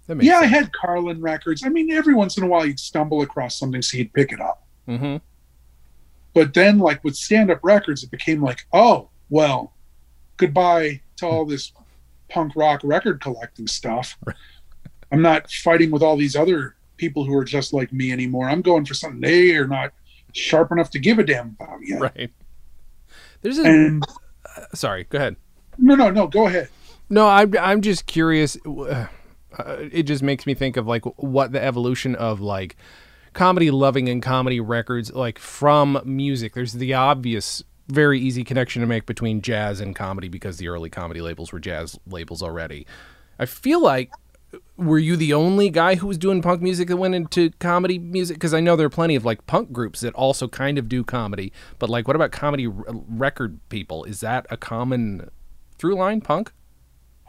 [0.07, 1.63] That makes yeah i had carlin records.
[1.65, 4.41] I mean every once in a while you'd stumble across something so you'd pick it
[4.41, 4.67] up.
[4.89, 5.21] Mhm.
[6.33, 9.73] But then, like with stand up records, it became like, oh, well,
[10.37, 11.73] goodbye to all this
[12.29, 14.19] punk rock record collecting stuff.
[15.13, 18.49] I'm not fighting with all these other people who are just like me anymore.
[18.49, 19.93] I'm going for something they are not
[20.33, 22.01] sharp enough to give a damn about yet.
[22.01, 22.31] Right.
[23.43, 23.65] There's a.
[23.65, 24.05] And
[24.75, 25.37] sorry, go ahead.
[25.79, 26.69] no, no, no, go ahead.
[27.09, 28.57] No, I'm I'm just curious.
[28.67, 29.07] Uh,
[29.59, 32.77] it just makes me think of like what the evolution of like
[33.33, 36.55] comedy loving and comedy records like from music.
[36.55, 40.91] There's the obvious, very easy connection to make between jazz and comedy because the early
[40.91, 42.87] comedy labels were jazz labels already.
[43.39, 44.11] I feel like
[44.77, 48.37] were you the only guy who was doing punk music that went into comedy music?
[48.37, 51.05] Because I know there are plenty of like punk groups that also kind of do
[51.05, 54.05] comedy, but like, what about comedy r- record people?
[54.05, 55.31] Is that a common
[55.79, 56.53] through line punk?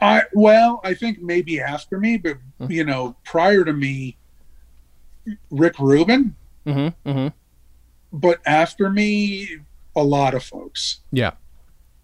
[0.00, 2.70] I well, I think maybe after me, but Hmm.
[2.70, 4.16] you know, prior to me,
[5.50, 6.34] Rick Rubin,
[6.66, 7.08] Mm-hmm.
[7.10, 7.28] Mm-hmm.
[8.18, 9.48] but after me,
[9.98, 11.00] a lot of folks.
[11.12, 11.32] Yeah.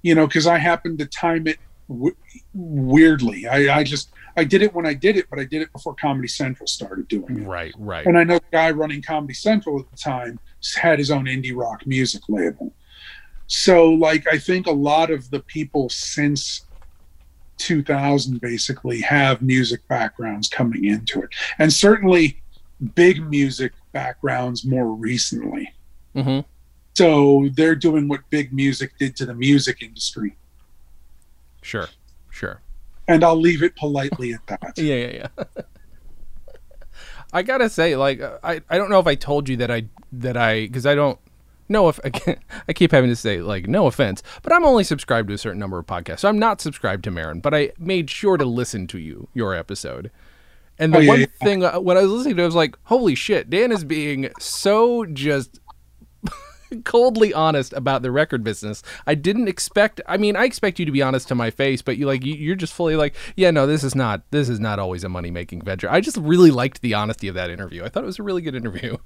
[0.02, 2.16] You know, because I happened to time it w-
[2.52, 3.46] weirdly.
[3.46, 5.94] I, I just I did it when I did it, but I did it before
[5.94, 7.46] Comedy Central started doing it.
[7.46, 7.74] Right.
[7.78, 8.06] Right.
[8.06, 10.38] And I know the guy running Comedy Central at the time
[10.76, 12.72] had his own indie rock music label.
[13.46, 16.66] So, like, I think a lot of the people since
[17.58, 21.30] 2000 basically have music backgrounds coming into it.
[21.58, 22.42] And certainly
[22.94, 25.72] big music backgrounds more recently.
[26.16, 26.40] Mm-hmm.
[26.96, 30.36] So, they're doing what big music did to the music industry.
[31.62, 31.88] Sure.
[32.30, 32.60] Sure.
[33.08, 34.74] And I'll leave it politely at that.
[34.78, 35.44] Yeah, yeah, yeah.
[37.32, 40.36] I gotta say, like, I, I don't know if I told you that I that
[40.36, 41.18] I because I don't
[41.68, 42.36] know if I can
[42.68, 45.58] i keep having to say like no offense, but I'm only subscribed to a certain
[45.58, 48.86] number of podcasts, so I'm not subscribed to Maron, but I made sure to listen
[48.88, 50.10] to you your episode.
[50.78, 51.26] And the Oh, yeah, one yeah.
[51.42, 53.84] thing uh, when I was listening to, it, I was like, "Holy shit!" Dan is
[53.84, 55.60] being so just
[56.82, 58.82] coldly honest about the record business.
[59.06, 60.00] I didn't expect.
[60.06, 62.34] I mean, I expect you to be honest to my face, but you like you,
[62.34, 64.22] you're just fully like, yeah, no, this is not.
[64.30, 65.90] This is not always a money making venture.
[65.90, 67.84] I just really liked the honesty of that interview.
[67.84, 68.96] I thought it was a really good interview.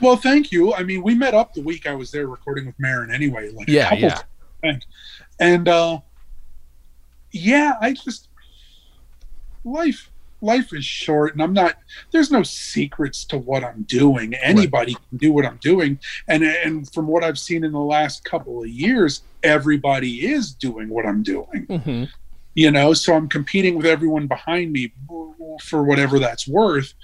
[0.00, 0.72] Well, thank you.
[0.72, 3.50] I mean, we met up the week I was there recording with Maron anyway.
[3.50, 4.22] Like, Yeah, yeah.
[4.64, 4.86] times.
[5.38, 6.00] And uh,
[7.32, 8.28] yeah, I just
[9.64, 10.09] life
[10.40, 11.76] life is short, and I'm not.
[12.10, 14.34] There's no secrets to what I'm doing.
[14.34, 15.98] Anybody can do what I'm doing,
[16.28, 20.88] and and from what I've seen in the last couple of years, everybody is doing
[20.88, 21.66] what I'm doing.
[21.68, 22.04] Mm-hmm.
[22.54, 24.92] You know, so I'm competing with everyone behind me
[25.62, 26.94] for whatever that's worth,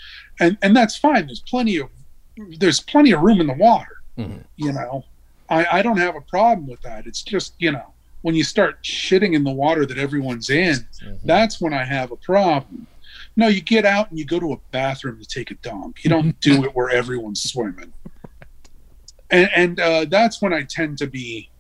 [0.40, 1.26] and and that's fine.
[1.26, 1.88] There's plenty of
[2.58, 4.44] there's plenty of room in the water Mhm.
[4.56, 5.04] you know
[5.50, 8.82] I, I don't have a problem with that it's just you know when you start
[8.82, 10.86] shitting in the water that everyone's in
[11.24, 12.86] that's when i have a problem
[13.36, 16.02] no you get out and you go to a bathroom to take a dump.
[16.02, 17.92] You don't do it where everyone's swimming.
[19.30, 21.50] And and uh, that's when i tend to be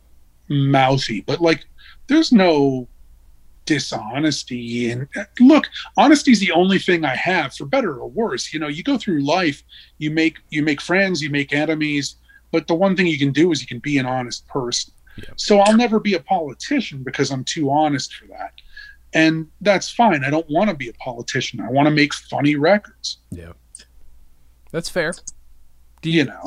[0.48, 1.64] mouthy but like
[2.06, 2.86] there's no
[3.64, 5.08] dishonesty and
[5.40, 8.52] look honesty is the only thing i have for better or worse.
[8.52, 9.62] You know you go through life
[9.98, 12.16] you make you make friends you make enemies
[12.52, 14.92] but the one thing you can do is you can be an honest person.
[15.16, 15.30] Yeah.
[15.36, 18.52] so i'll never be a politician because i'm too honest for that
[19.16, 20.22] and that's fine.
[20.24, 21.60] I don't want to be a politician.
[21.60, 23.18] I want to make funny records.
[23.30, 23.52] Yeah,
[24.70, 25.14] that's fair.
[26.02, 26.42] Do you know.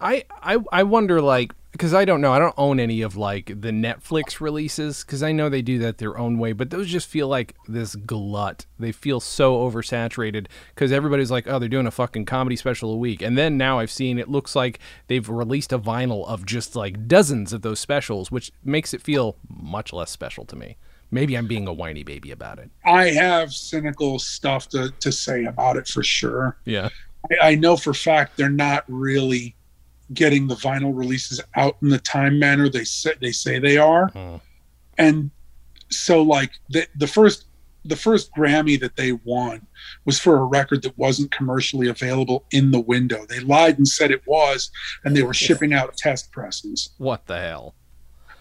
[0.00, 2.32] I I I wonder like because I don't know.
[2.32, 5.98] I don't own any of like the Netflix releases because I know they do that
[5.98, 8.66] their own way, but those just feel like this glut.
[8.78, 12.96] They feel so oversaturated because everybody's like, oh, they're doing a fucking comedy special a
[12.96, 16.74] week, and then now I've seen it looks like they've released a vinyl of just
[16.74, 20.76] like dozens of those specials, which makes it feel much less special to me.
[21.10, 22.70] Maybe I'm being a whiny baby about it.
[22.84, 26.88] i have cynical stuff to, to say about it for sure Yeah.
[27.30, 29.56] I, I know for a fact they're not really
[30.14, 34.10] getting the vinyl releases out in the time manner they say they say they are.
[34.98, 35.30] And
[35.88, 37.46] so like the the first
[37.84, 39.66] the first Grammy that they won
[40.04, 43.24] was for a record that wasn't commercially available in the window.
[43.26, 44.70] They lied and said it was,
[45.04, 46.90] and they were shipping out test presses.
[46.98, 47.74] What the hell?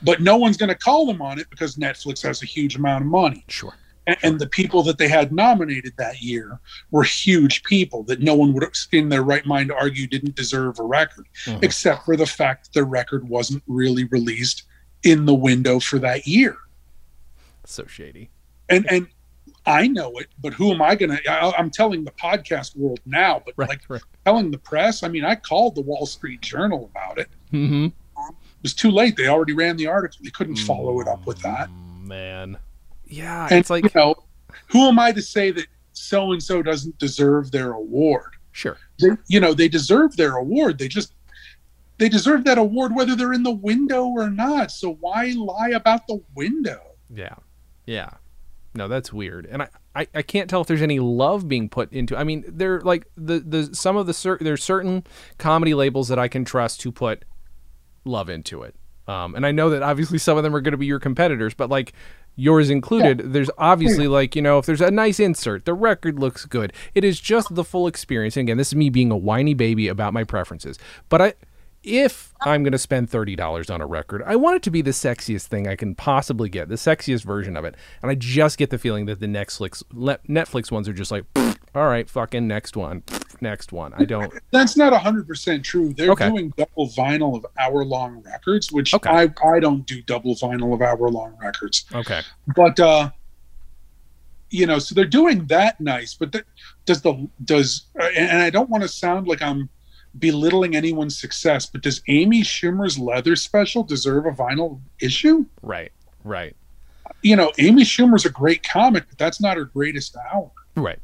[0.02, 3.04] But no one's going to call them on it because Netflix has a huge amount
[3.04, 3.76] of money Sure.
[4.08, 6.60] and, and the people that they had nominated that year
[6.92, 10.84] were huge people that no one would in their right mind argue didn't deserve a
[10.84, 11.64] record Mhm.
[11.64, 14.64] except for the fact that the record wasn't really released
[15.04, 16.56] in the window for that year
[17.66, 18.30] So shady.
[18.70, 19.08] and and
[19.66, 23.42] i know it but who am i gonna I, i'm telling the podcast world now
[23.46, 23.70] but Right.
[23.70, 24.02] like right.
[24.26, 27.88] telling the press i mean i called the wall street journal about it Mm-hmm.
[28.60, 31.39] It was too late they already ran the article they couldn't follow it up with
[31.41, 32.58] that Mm, Man.
[33.06, 34.15] Yeah, and it's like you know
[34.67, 38.78] who am i to say that so and so doesn't deserve their award sure.
[39.00, 41.13] they, you know they deserve their award they just
[41.98, 46.06] they deserve that award whether they're in the window or not so why lie about
[46.08, 46.80] the window
[47.13, 47.36] Yeah.
[47.86, 48.10] Yeah.
[48.76, 49.48] No, that's weird.
[49.48, 52.43] And I, I, I can't tell if there's any love being put into I mean,
[52.48, 55.04] they're like the the some of the cer- there's certain
[55.39, 57.26] comedy labels that I can trust to put
[58.06, 58.76] love into it.
[59.08, 61.54] Um, and I know that obviously some of them are going to be your competitors,
[61.56, 61.94] but like
[62.36, 66.46] yours included, there's obviously like, you know, if there's a nice insert, the record looks
[66.46, 66.74] good.
[66.94, 68.38] It is just the full experience.
[68.38, 70.78] And again, this is me being a whiny baby about my preferences.
[71.10, 71.34] But I
[71.84, 74.92] if I'm going to spend $30 on a record, I want it to be the
[74.92, 77.76] sexiest thing I can possibly get, the sexiest version of it.
[78.02, 81.26] And I just get the feeling that the Netflix Netflix ones are just like,
[81.76, 83.04] all right, fucking next one,
[83.42, 83.94] next one.
[83.96, 84.34] I don't.
[84.52, 86.30] that's not 100% true they're Okay.
[86.30, 89.10] doing double vinyl of hour long records which Okay.
[89.10, 92.22] i i don't do double vinyl of hour long records Okay.
[92.56, 93.10] but uh
[94.52, 96.36] you know, so they're doing that nice, but
[96.88, 97.86] does the does
[98.18, 99.70] and I don't want to sound like I'm
[100.18, 105.46] belittling anyone's success, but does Amy Schumer's leather special deserve a vinyl issue?
[105.62, 105.92] Right.
[106.24, 106.56] Right.
[107.22, 110.50] You know, Amy Schumer's a great comic, but that's not her greatest hour.
[110.76, 110.98] Right.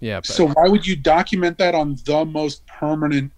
[0.00, 0.16] Yeah.
[0.20, 3.32] But, So why would you document that on the most permanent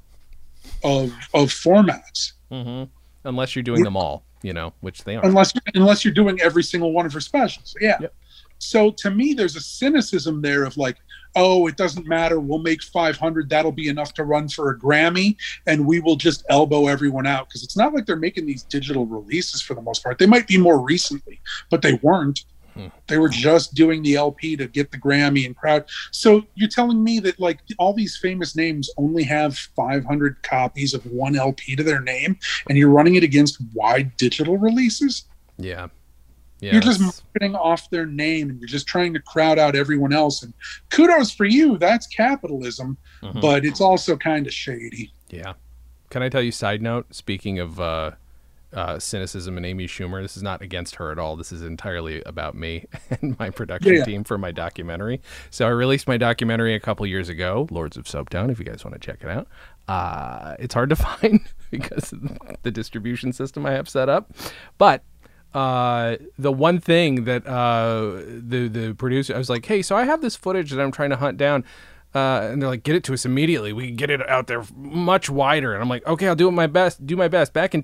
[0.85, 2.33] of of formats?
[2.51, 2.89] Mhm.
[3.25, 5.27] unless you're doing them all, you know, which they aren't.
[5.27, 7.75] unless unless you're doing every single one of her specials.
[7.81, 7.97] Yeah.
[8.01, 8.15] Yep.
[8.59, 10.97] So to me, there's a cynicism there of like,
[11.35, 12.39] oh, it doesn't matter.
[12.39, 13.49] We'll make 500.
[13.49, 17.49] That'll be enough to run for a Grammy, and we will just elbow everyone out
[17.49, 20.19] because it's not like they're making these digital releases for the most part.
[20.19, 22.45] They might be more recently, but they weren't.
[22.75, 22.87] Hmm.
[23.07, 25.85] They were just doing the LP to get the Grammy and crowd.
[26.11, 31.05] So you're telling me that like all these famous names only have 500 copies of
[31.07, 35.25] one LP to their name, and you're running it against wide digital releases?
[35.59, 35.89] yeah.
[36.61, 36.75] Yeah.
[36.75, 40.45] you're just marketing off their name and you're just trying to crowd out everyone else
[40.45, 40.55] and
[40.91, 43.41] kudos for you that's capitalism Mhm.
[43.41, 45.55] but it's also kind of shady Yeah.
[46.11, 47.13] Can I tell you side note?
[47.13, 48.13] Speaking of uh,
[48.75, 51.37] uh, cynicism and Amy Schumer, this is not against her at all.
[51.37, 52.87] This is entirely about me
[53.21, 55.21] and my production Yeah, team for my documentary.
[55.51, 58.51] So I released my documentary a couple years ago, Lords of Soaptown.
[58.51, 59.49] If you guys want to check it out,
[59.89, 64.33] uh, it's hard to find because of the distribution system I have set up,
[64.79, 65.03] but.
[65.55, 70.05] Uh, the one thing that uh, the the producer, I was like, "Hey, so I
[70.05, 71.65] have this footage that I'm trying to hunt down."
[72.15, 73.73] Uh, and they're like, get it to us immediately.
[73.73, 75.73] We can get it out there much wider.
[75.73, 77.07] And I'm like, okay, I'll do it my best.
[77.07, 77.53] Do my best.
[77.53, 77.83] Back in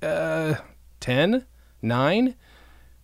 [0.00, 1.46] 2010,
[1.82, 2.34] nine,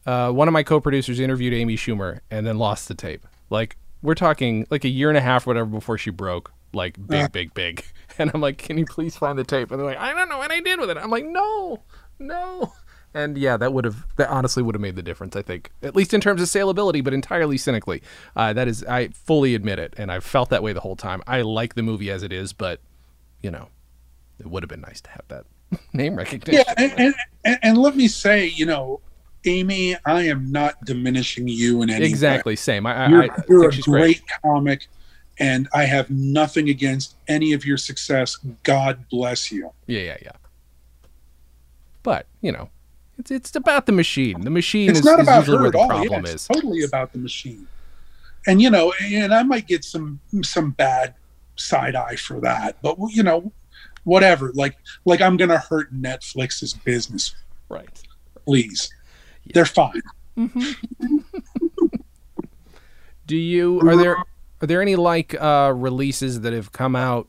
[0.06, 3.26] uh, one of my co-producers interviewed Amy Schumer and then lost the tape.
[3.50, 6.52] Like we're talking like a year and a half, whatever, before she broke.
[6.72, 7.84] Like big, big, big.
[8.16, 9.72] And I'm like, can you please find the tape?
[9.72, 10.96] And they're like, I don't know what I did with it.
[10.96, 11.82] I'm like, no,
[12.20, 12.72] no.
[13.12, 15.34] And yeah, that would have that honestly would have made the difference.
[15.34, 18.02] I think, at least in terms of saleability, but entirely cynically.
[18.36, 21.22] Uh, that is, I fully admit it, and I've felt that way the whole time.
[21.26, 22.80] I like the movie as it is, but
[23.42, 23.68] you know,
[24.38, 25.44] it would have been nice to have that
[25.92, 26.64] name recognition.
[26.66, 29.00] yeah and, and, and, let me say you know
[29.44, 32.08] amy i am not diminishing you in any way.
[32.08, 32.56] exactly.
[32.56, 32.86] Same.
[32.86, 34.42] I, I, you're, I think you're a she's great, great.
[34.42, 34.86] comic
[35.38, 40.32] and i have nothing against any of your success god bless you Yeah, yeah, yeah.
[42.02, 42.68] But you know,
[43.18, 44.42] it's it's about the machine.
[44.42, 46.34] The machine it's is, not about usually her where at all problem yeah, is.
[46.34, 47.66] it's totally about the machine
[48.46, 51.14] and you know and i might get some some bad
[51.56, 53.52] side eye for that but you know
[54.04, 54.52] whatever.
[54.54, 57.34] Like like i'm gonna hurt netflix's business.
[57.68, 57.88] Right.
[58.44, 58.90] please.
[59.52, 60.02] They're fine.
[63.26, 67.28] Do you are there are there any like uh, releases that have come out?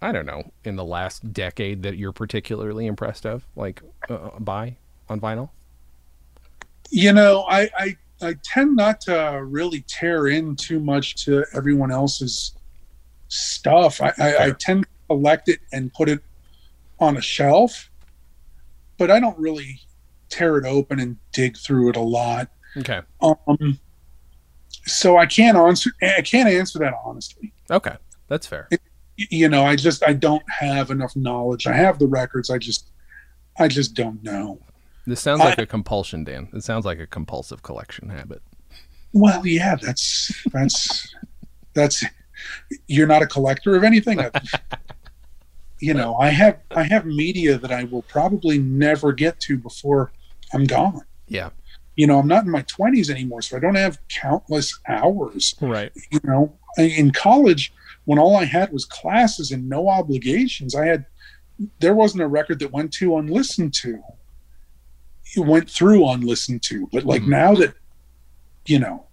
[0.00, 4.76] I don't know in the last decade that you're particularly impressed of, like uh, by
[5.08, 5.50] on vinyl.
[6.90, 11.92] you know I, I i tend not to really tear in too much to everyone
[11.92, 12.54] else's
[13.28, 14.00] stuff.
[14.00, 16.20] I i, I tend to collect it and put it
[16.98, 17.90] on a shelf
[18.98, 19.78] but i don't really
[20.28, 23.00] tear it open and dig through it a lot Okay.
[23.20, 23.78] um
[24.86, 27.96] so i can't answer i can't answer that honestly Okay,
[28.28, 28.68] that's fair.
[28.70, 28.78] Y-
[29.30, 32.90] you know i just i don't have enough knowledge i have the records i just
[33.58, 34.58] i just don't know
[35.06, 36.48] This sounds like a compulsion, Dan.
[36.54, 38.40] It sounds like a compulsive collection habit.
[39.12, 41.14] Well, yeah, that's that's
[41.74, 42.04] that's
[42.86, 44.18] you're not a collector of anything.
[45.82, 50.12] you know, I have I have media that I will probably never get to before
[50.54, 51.00] I'm gone.
[51.26, 51.50] Yeah.
[51.96, 55.56] You know, I'm not in my 20s anymore, so I don't have countless hours.
[55.60, 55.90] Right.
[56.12, 57.72] You know, in college,
[58.04, 61.04] when all I had was classes and no obligations, I had
[61.80, 64.00] there wasn't a record that went to unlistened to.
[65.36, 67.28] It went through unlistened to, but like Mhm.
[67.28, 67.74] now that
[68.66, 69.06] you know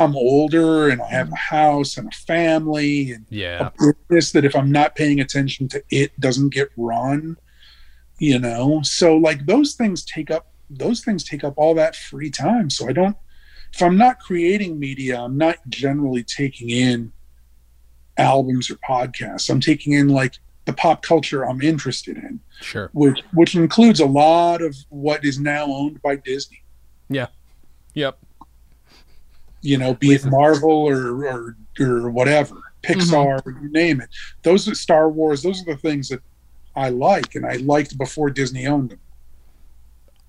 [0.00, 3.68] I'm older and I have a house and a family and Yeah.
[3.80, 7.36] a business that if I'm not paying attention to it doesn't get run,
[8.18, 8.80] you know.
[8.82, 12.70] So like those things take up those things take up all that free time.
[12.70, 13.16] So I don't
[13.72, 17.12] if I'm not creating media, I'm not generally taking in
[18.16, 19.48] albums or podcasts.
[19.50, 22.90] I'm taking in like the pop culture I'm interested in, Sure.
[22.92, 26.62] which which includes a lot of what is now owned by Disney.
[27.08, 27.26] Yeah.
[27.94, 28.18] Yep.
[29.62, 33.64] You know, be it Marvel or or, or whatever, Pixar, mm-hmm.
[33.64, 34.08] you name it.
[34.42, 35.42] Those are Star Wars.
[35.42, 36.20] Those are the things that
[36.76, 39.00] I like, and I liked before Disney owned them.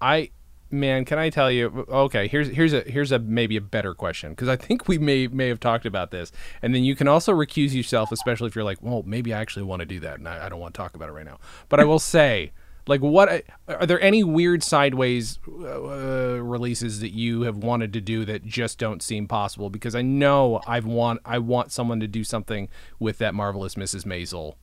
[0.02, 0.32] I
[0.72, 1.86] man, can I tell you?
[1.90, 5.28] Okay, here's here's a here's a maybe a better question because I think we may
[5.28, 8.64] may have talked about this, and then you can also recuse yourself, especially if you're
[8.64, 10.78] like, well, maybe I actually want to do that, and I, I don't want to
[10.78, 11.40] talk about it right now.
[11.70, 12.52] But I will say,
[12.88, 18.26] Like, what are there any weird sideways uh, releases that you have wanted to do
[18.26, 19.70] that just don't seem possible?
[19.70, 22.70] Because I know I've want I want someone to do something
[23.00, 24.04] with that marvelous Mrs.
[24.06, 24.56] Maisel,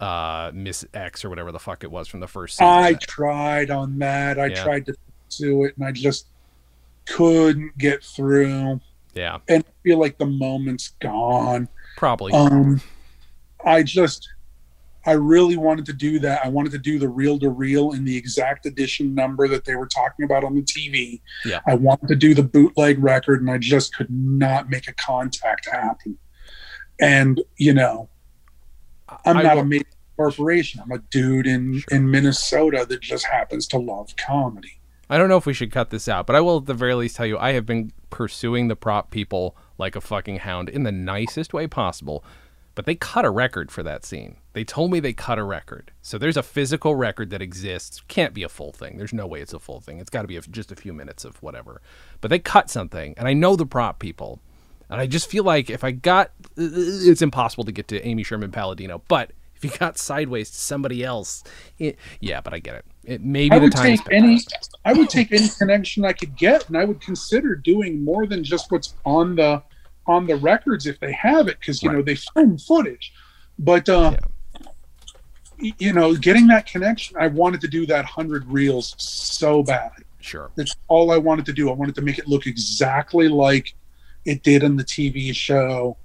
[0.00, 2.66] uh, Miss X or whatever the fuck it was from the first season.
[2.72, 4.38] I tried on that.
[4.40, 4.64] I Yeah.
[4.64, 4.94] tried to
[5.38, 6.26] do it, and I just
[7.06, 8.80] couldn't get through.
[9.14, 11.68] yeah, And I feel like the moment's gone.
[11.96, 12.32] probably.
[12.32, 12.80] Um,
[13.64, 14.28] I just,
[15.06, 16.44] I really wanted to do that.
[16.44, 19.74] I wanted to do the reel to reel in the exact edition number that they
[19.74, 21.20] were talking about on the TV.
[21.44, 21.60] Yeah.
[21.66, 25.68] I wanted to do the bootleg record, and I just could not make a contact
[25.70, 26.18] happen.
[27.00, 28.08] And you know,
[29.24, 29.84] I'm I not will- a major
[30.16, 30.80] corporation.
[30.82, 34.80] I'm a dude in in Minnesota that just happens to love comedy.
[35.10, 36.94] I don't know if we should cut this out, but I will at the very
[36.94, 40.82] least tell you I have been pursuing the prop people like a fucking hound in
[40.82, 42.22] the nicest way possible.
[42.78, 44.36] But they cut a record for that scene.
[44.52, 45.90] They told me they cut a record.
[46.00, 48.04] So there's a physical record that exists.
[48.06, 48.98] Can't be a full thing.
[48.98, 49.98] There's no way it's a full thing.
[49.98, 51.82] It's got to be a, just a few minutes of whatever.
[52.20, 54.38] But they cut something, and I know the prop people.
[54.88, 58.22] And I just feel like if I got, uh, it's impossible to get to Amy
[58.22, 59.02] Sherman Palladino.
[59.08, 61.42] But if you got sideways to somebody else,
[61.80, 62.40] it, yeah.
[62.40, 62.84] But I get it.
[63.02, 64.38] It maybe I the would take any.
[64.84, 68.44] I would take any connection I could get, and I would consider doing more than
[68.44, 69.64] just what's on the
[70.08, 73.12] on the records if they have it, because you know they film footage.
[73.58, 74.16] But uh,
[75.60, 79.92] y- you know, getting that connection, I wanted to do that hundred reels so bad.
[80.20, 80.50] Sure.
[80.56, 81.70] That's all I wanted to do.
[81.70, 83.74] I wanted to make it look exactly like
[84.24, 85.96] it did in the TV show.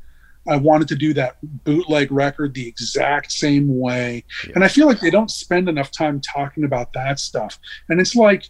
[0.48, 4.26] I wanted to do that bootleg record the exact same way.
[4.46, 4.54] Yeah.
[4.56, 7.58] And I feel like they don't spend enough time talking about that stuff.
[7.90, 8.50] And it's like,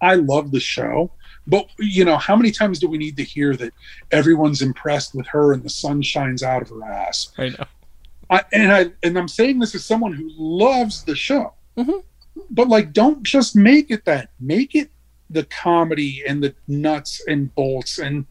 [0.00, 1.12] I love the show,
[1.46, 3.72] but you know, how many times do we need to hear that
[4.10, 7.32] everyone's impressed with her and the sun shines out of her ass?
[7.38, 7.64] I know.
[8.28, 12.02] I, and I and I'm saying this as someone who loves the show, Mhm.
[12.50, 14.30] but like, don't just make it that.
[14.40, 14.90] Make it
[15.30, 18.26] the comedy and the nuts and bolts and.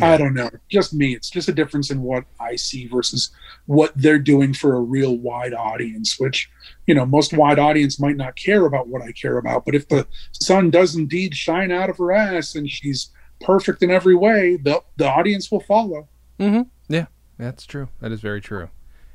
[0.00, 0.48] I don't know.
[0.70, 1.14] Just me.
[1.14, 3.30] It's just a difference in what I see versus
[3.66, 6.18] what they're doing for a real wide audience.
[6.18, 6.50] Which
[6.86, 9.64] you know, most wide audience might not care about what I care about.
[9.66, 13.90] But if the sun does indeed shine out of her ass and she's perfect in
[13.90, 16.08] every way, the the audience will follow.
[16.38, 16.62] Mm-hmm.
[16.92, 17.06] Yeah,
[17.38, 17.88] that's true.
[18.00, 18.70] That is very true.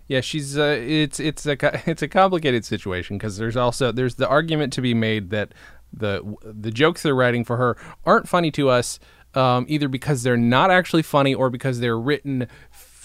[0.07, 0.57] Yeah, she's.
[0.57, 1.57] Uh, it's it's a
[1.89, 5.53] it's a complicated situation because there's also there's the argument to be made that
[5.93, 8.99] the the jokes they're writing for her aren't funny to us,
[9.35, 12.47] um, either because they're not actually funny or because they're written.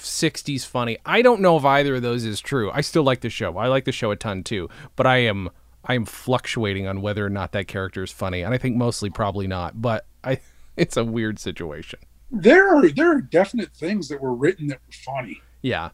[0.01, 0.99] 60s funny.
[1.07, 2.71] I don't know if either of those is true.
[2.73, 3.57] I still like the show.
[3.57, 5.49] I like the show a ton too, but I am
[5.85, 9.11] I am fluctuating on whether or not that character is funny, and I think mostly
[9.11, 9.81] probably not.
[9.81, 10.41] But I,
[10.77, 12.01] it's a weird situation.
[12.33, 15.41] there are there are definite things that were written that were funny.
[15.63, 15.91] Yeah,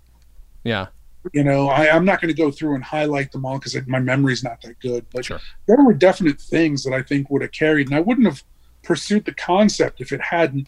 [0.64, 0.86] yeah,
[1.34, 4.00] You know, I, I'm not going to go through and highlight them all because my
[4.00, 5.04] memory's not that good.
[5.12, 5.40] But Sure.
[5.66, 8.42] there were definite things that I think would have carried, and I wouldn't have
[8.88, 10.66] pursued the concept if it hadn't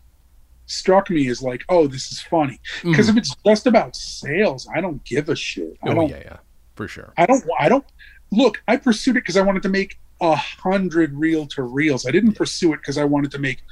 [0.66, 2.60] struck me as like, oh, this is funny.
[2.84, 3.18] Because if mm-hmm.
[3.18, 5.78] it's just about sales, I don't give a shit.
[5.82, 6.10] I oh don't.
[6.10, 6.36] yeah, yeah,
[6.76, 7.14] for sure.
[7.16, 7.42] I don't.
[7.58, 7.84] I don't.
[8.30, 12.06] Look, I pursued it because I wanted to make a hundred reel to reels.
[12.06, 13.62] I didn't pursue it because I wanted to make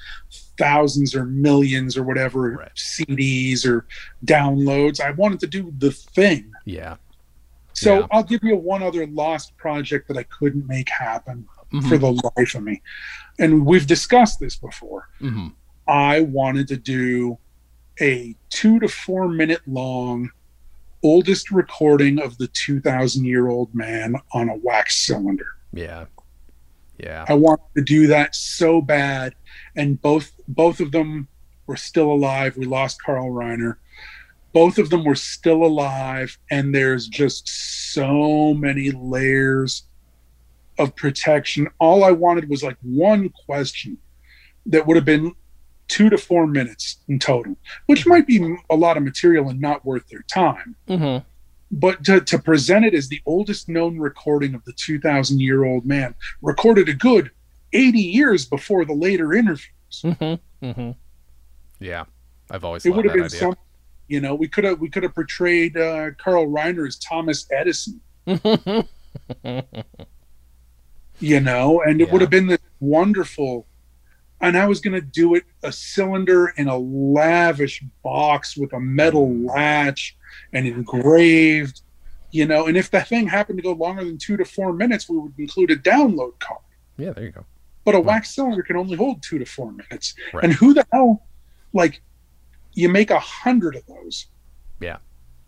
[0.57, 2.74] thousands or millions or whatever Right.
[2.74, 3.86] CDs or
[4.24, 4.99] downloads.
[4.99, 6.51] I wanted to do the thing.
[6.64, 6.96] Yeah.
[7.74, 8.07] So Yeah.
[8.11, 11.89] I'll give you one other lost project that I couldn't make happen Mhm.
[11.89, 12.83] for the life of me.
[13.39, 15.09] And we've discussed this before.
[15.21, 15.53] Mhm.
[15.87, 17.39] I wanted to do
[18.01, 20.31] a two to four minute long
[21.03, 25.47] oldest recording of the 2000 year old man on a wax cylinder.
[25.73, 26.07] Yeah.
[26.99, 27.25] Yeah.
[27.29, 29.35] I wanted to do that so bad,
[29.77, 31.29] and both both of them
[31.66, 32.57] were still alive.
[32.57, 33.77] We lost Carl Reiner.
[34.53, 37.47] Both of them were still alive, and there's just
[37.93, 39.85] so many layers
[40.79, 41.68] of protection.
[41.79, 43.99] All I wanted was like one question
[44.66, 45.35] that would have been
[45.89, 47.57] two to four minutes in total,
[47.87, 51.24] which might be a lot of material and not worth their time Mm-hmm.
[51.70, 55.85] but to, to present it as the oldest known recording of the 2000 year old
[55.87, 57.31] man recorded a good
[57.72, 59.70] 80 years before the later interviews
[60.05, 60.66] Mm-hmm.
[60.66, 60.91] Mm-hmm.
[61.81, 62.05] Yeah.
[62.51, 63.39] I've always it would have been idea.
[63.39, 63.57] some
[64.09, 68.01] you know we could have we could have portrayed uh, carl reiner as thomas edison
[71.21, 72.12] you know and it Yeah.
[72.12, 73.66] would have been this wonderful
[74.41, 78.81] and i was going to do it a cylinder in a lavish box with a
[78.81, 80.16] metal latch
[80.53, 81.83] and engraved
[82.31, 85.09] you know and if the thing happened to go longer than two to four minutes
[85.09, 86.61] we would include a download card
[86.97, 87.45] yeah, there you go.
[87.85, 90.45] but a wax cylinder can only hold two to four minutes Right.
[90.45, 91.27] and who the hell
[91.73, 92.01] like
[92.75, 94.27] you make a hundred of those
[94.81, 94.99] Yeah.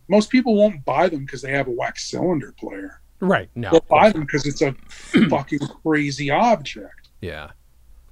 [0.09, 3.01] most people won't buy them because they have a wax cylinder player.
[3.21, 3.49] Right.
[3.55, 3.71] No.
[3.71, 4.73] They'll buy them because it's a
[5.29, 7.09] fucking crazy object.
[7.21, 7.51] Yeah.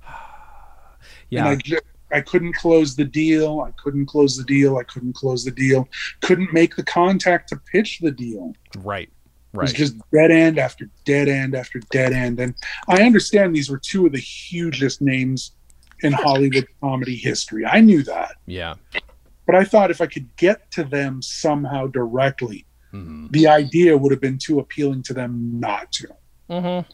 [1.30, 1.78] And I, Yeah.
[2.10, 3.60] I couldn't close the deal.
[3.60, 4.78] I couldn't close the deal.
[4.78, 5.86] I couldn't close the deal.
[6.22, 8.54] Couldn't make the contact to pitch the deal.
[8.78, 9.08] Right.
[9.52, 9.74] It Right.
[9.74, 12.40] just dead end after dead end after dead end.
[12.40, 12.54] And
[12.88, 15.52] I understand these were two of the hugest names
[16.02, 17.66] in Hollywood comedy history.
[17.66, 18.36] I knew that.
[18.46, 18.74] Yeah.
[19.46, 24.10] But I thought if I could get to them somehow directly, hmm the idea would
[24.10, 26.08] have been too appealing to them not to.
[26.48, 26.90] Mm-hmm.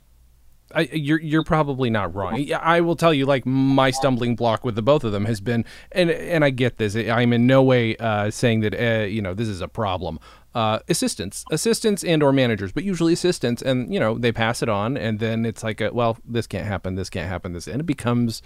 [0.74, 2.36] I, you're you're probably not wrong.
[2.36, 5.40] Yeah, I will tell you, like my stumbling block with the both of them has
[5.40, 6.96] been, and and I get this.
[6.96, 10.18] I'm in no way uh, saying that uh, you know this is a problem.
[10.54, 14.68] Uh, assistants, assistants, and or managers, but usually assistants, and you know they pass it
[14.68, 17.80] on, and then it's like, a, well, this can't happen, this can't happen, this, and
[17.80, 18.40] it becomes,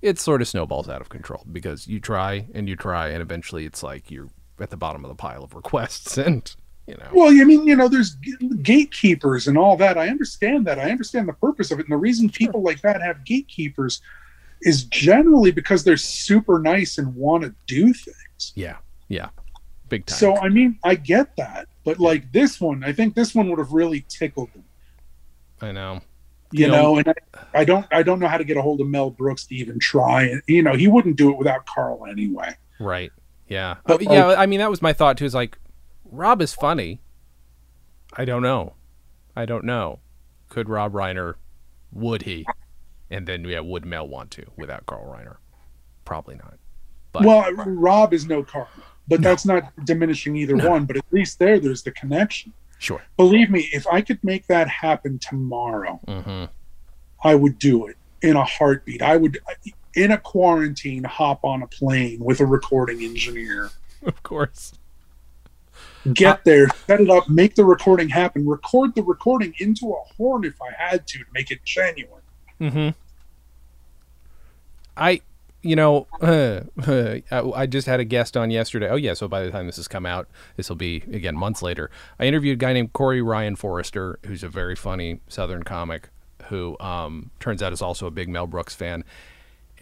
[0.00, 3.64] it sort of snowballs out of control because you try and you try, and eventually
[3.64, 4.28] it's like you're
[4.58, 6.54] at the bottom of the pile of requests, and
[6.86, 8.16] you know, Well, I mean, you know, there's
[8.62, 9.96] gatekeepers and all that.
[9.98, 10.78] I understand that.
[10.78, 11.86] I understand the purpose of it.
[11.86, 14.00] And the reason people like that have gatekeepers
[14.62, 18.52] is generally because they're super nice and want to do things.
[18.54, 18.76] yeah,
[19.08, 19.28] yeah,
[19.88, 20.18] big time.
[20.18, 21.68] So, I mean, I get that.
[21.84, 24.64] But like this one, I think this one would have really tickled them.
[25.60, 26.00] I know.
[26.52, 27.14] You, You know- know, and I,
[27.60, 29.78] I don't I don't know how to get a hold of Mel Brooks to even
[29.78, 32.54] try and you know, he wouldn't do it without Carl anyway.
[32.78, 33.10] Right.
[33.48, 33.76] Yeah.
[33.86, 34.26] But, Uh, yeah.
[34.38, 35.24] I mean, that was my thought too.
[35.24, 35.58] Is like,
[36.12, 37.00] Rob is funny.
[38.16, 38.74] I don't know.
[39.34, 40.00] I don't know.
[40.50, 41.34] Could Rob Reiner?
[41.92, 42.46] Would he?
[43.10, 45.36] And then yeah, would Mel want to without Carl Reiner?
[46.04, 46.54] Probably not.
[47.12, 48.68] But- well, Rob is no Carl,
[49.08, 50.70] but that's not diminishing either No.
[50.70, 52.52] one, but at least there there's the connection.
[52.78, 53.00] Sure.
[53.16, 56.44] believe me, if I could make that happen tomorrow, Mm-hmm.
[57.24, 59.00] I would do it in a heartbeat.
[59.02, 59.38] I would,
[59.94, 63.70] in a quarantine, hop on a plane with a recording engineer,
[64.02, 64.72] Of course.
[66.12, 70.44] Get there, set it up, make the recording happen, record the recording into a horn
[70.44, 72.22] if I had to to make it genuine.
[72.60, 72.88] Mm-hmm.
[74.96, 75.20] I,
[75.62, 78.88] you know, I, I just had a guest on yesterday.
[78.88, 81.62] Oh yeah, so by the time this has come out, this will be again months
[81.62, 81.90] later.
[82.18, 86.08] I interviewed a guy named Corey Ryan Forrester, who's a very funny Southern comic,
[86.48, 89.04] who um, turns out is also a big Mel Brooks fan.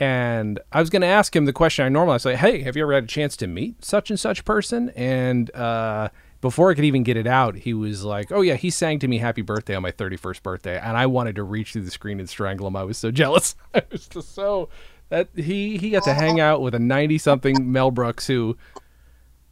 [0.00, 2.82] And I was going to ask him the question I normally say, "Hey, have you
[2.82, 6.08] ever had a chance to meet such and such person?" And uh,
[6.40, 9.08] before I could even get it out, he was like, "Oh yeah, he sang to
[9.08, 12.18] me Happy Birthday on my 31st birthday," and I wanted to reach through the screen
[12.18, 12.76] and strangle him.
[12.76, 13.54] I was so jealous.
[13.74, 14.70] I was just so
[15.10, 18.56] that he he got to hang out with a 90 something Mel Brooks who,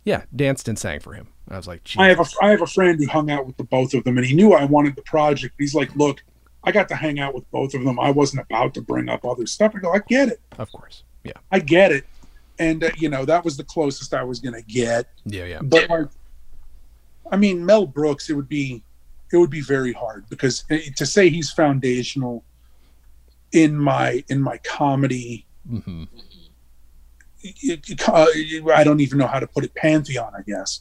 [0.05, 1.29] yeah, danced and sang for him.
[1.51, 2.39] I was like, I have a Jesus.
[2.41, 4.55] I have a friend who hung out with the both of them, and he knew
[4.55, 5.57] I wanted the project.
[5.59, 6.25] He's like, "Look,
[6.69, 7.99] I got to hang out with both of them.
[7.99, 10.41] I wasn't about to bring up other stuff." I go, "I get it.
[10.59, 12.05] of course, yeah, I get it."
[12.59, 15.07] And uh, you know, that was the closest I was gonna get.
[15.25, 16.09] yeah, yeah, but like
[17.31, 18.83] i mean mel brooks it would be
[19.33, 22.43] it would be very hard because eh, to say he's foundational
[23.53, 26.05] in my in my comedy hmm
[27.43, 28.27] it- it- uh,
[28.75, 30.81] i don't even know how to put it pantheon i guess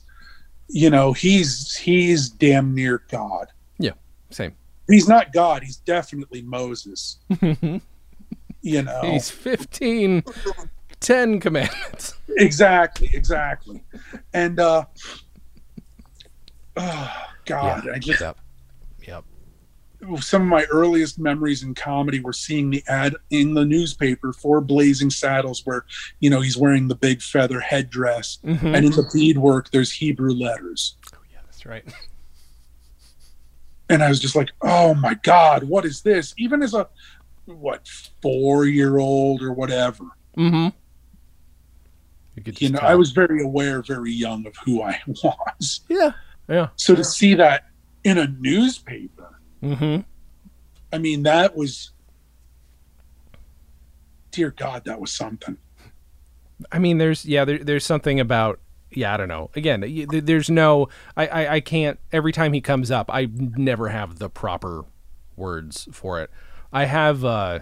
[0.69, 3.91] you know he's he's damn near god Yeah.
[4.31, 4.53] same.
[4.89, 7.17] He's not god he's definitely moses
[8.61, 10.23] you know He's 15,
[10.99, 12.15] 10 commandments.
[12.37, 13.83] exactly exactly
[14.33, 14.83] and uh
[16.75, 17.13] oh,
[17.45, 18.37] god i just Yep,
[19.07, 19.23] yep.
[20.21, 24.61] some of my earliest memories in comedy were seeing the ad in the newspaper for
[24.61, 25.85] Blazing Saddles, where
[26.19, 28.75] you know he's wearing the big feather headdress, Mhm.
[28.75, 31.83] and in the beadwork there's Hebrew letters, Oh, yeah, that's right.
[33.89, 36.87] and I was just like, "Oh my God, what is this?" Even as a
[37.45, 37.87] what
[38.21, 40.03] four year old or whatever,
[40.37, 40.67] Mm-hmm.
[42.35, 42.89] You you know, tell.
[42.89, 45.81] I was very aware, very young of who I was.
[45.89, 46.11] Yeah,
[46.47, 46.67] yeah.
[46.75, 47.65] So to see that
[48.03, 50.01] in a newspaper, Mm-hmm.
[50.93, 51.91] I mean, that was,
[54.31, 55.57] dear God, that was something.
[56.71, 58.59] I mean, there's yeah, there, there's something about
[58.91, 59.49] yeah, I don't know.
[59.55, 61.99] Again, there's no, I, I, I can't.
[62.11, 64.85] Every time he comes up, I never have the proper
[65.35, 66.29] words for it.
[66.71, 67.59] I have, uh,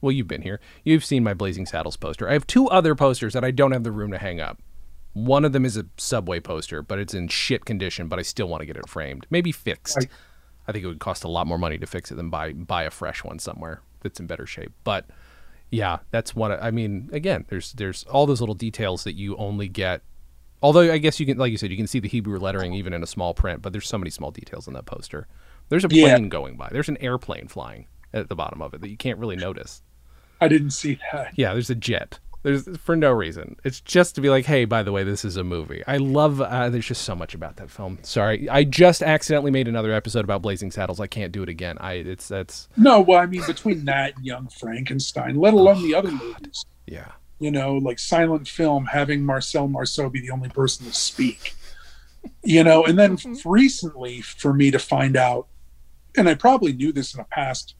[0.00, 0.60] well, you've been here.
[0.84, 2.28] You've seen my Blazing Saddles poster.
[2.28, 4.60] I have two other posters that I don't have the room to hang up.
[5.12, 8.08] One of them is a subway poster, but it's in shit condition.
[8.08, 9.96] But I still want to get it framed, maybe fixed.
[9.96, 10.08] Right.
[10.66, 12.82] I think it would cost a lot more money to fix it than buy buy
[12.82, 14.72] a fresh one somewhere that's in better shape.
[14.82, 15.06] But
[15.70, 16.52] yeah, that's one.
[16.52, 20.02] I mean, again, there's there's all those little details that you only get.
[20.64, 22.94] Although I guess you can, like you said, you can see the Hebrew lettering even
[22.94, 23.60] in a small print.
[23.60, 25.28] But there's so many small details in that poster.
[25.68, 26.16] There's a Yeah.
[26.16, 26.70] plane going by.
[26.72, 29.82] There's an airplane flying at the bottom of it that you can't really notice.
[30.40, 31.32] I didn't see that.
[31.36, 32.18] Yeah, there's a jet.
[32.44, 33.56] There's for no reason.
[33.64, 35.82] It's just to be like, hey, by the way, this is a movie.
[35.86, 36.40] I love.
[36.42, 37.98] Uh, there's just so much about that film.
[38.02, 41.00] Sorry, I just accidentally made another episode about Blazing Saddles.
[41.00, 41.78] I can't do it again.
[41.78, 45.94] I it's that's No, well, I mean, between that and Young Frankenstein, let alone the
[45.94, 47.12] other movies, yeah.
[47.38, 51.54] You know, like silent film, having Marcel Marceau be the only person to speak,
[52.42, 53.48] you know, and then mm-hmm.
[53.48, 55.48] recently for me to find out,
[56.16, 57.74] and I probably knew this in a past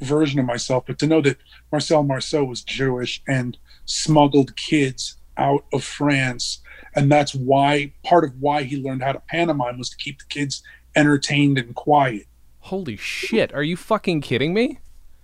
[0.00, 1.38] version of myself, but to know that
[1.70, 6.60] Marcel Marceau was Jewish and smuggled kids out of France.
[6.94, 10.24] And that's why part of why he learned how to pantomime was to keep the
[10.26, 10.62] kids
[10.96, 12.26] entertained and quiet.
[12.60, 13.54] Holy shit!
[13.54, 14.80] Are you fucking kidding me?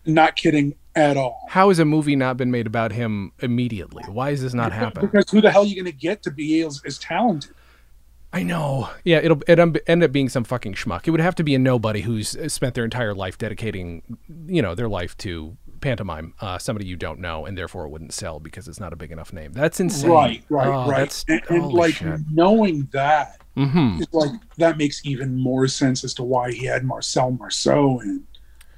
[0.07, 1.47] Not kidding at all.
[1.49, 4.05] How has a movie not been made about him immediately?
[4.09, 5.07] Why is this not happening?
[5.11, 7.53] Because who the hell are you going to get to be as, as talented?
[8.33, 8.91] I know.
[9.05, 11.07] Yeah, it'll it end up being some fucking schmuck.
[11.07, 14.75] It would have to be a nobody who's spent their entire life dedicating, you know,
[14.75, 18.67] their life to pantomime, uh, somebody you don't know, and therefore it wouldn't sell because
[18.67, 19.53] it's not a big enough name.
[19.53, 20.11] That's insane.
[20.11, 21.25] Right, right, Oh, right.
[21.29, 22.21] And, and like shit.
[22.31, 24.03] knowing that, Mm-hmm.
[24.03, 28.25] it's like that makes even more sense as to why he had Marcel Marceau and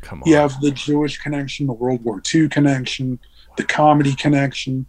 [0.07, 0.29] Come on.
[0.29, 3.19] you have the Jewish connection, the World War II connection,
[3.57, 4.87] the comedy connection.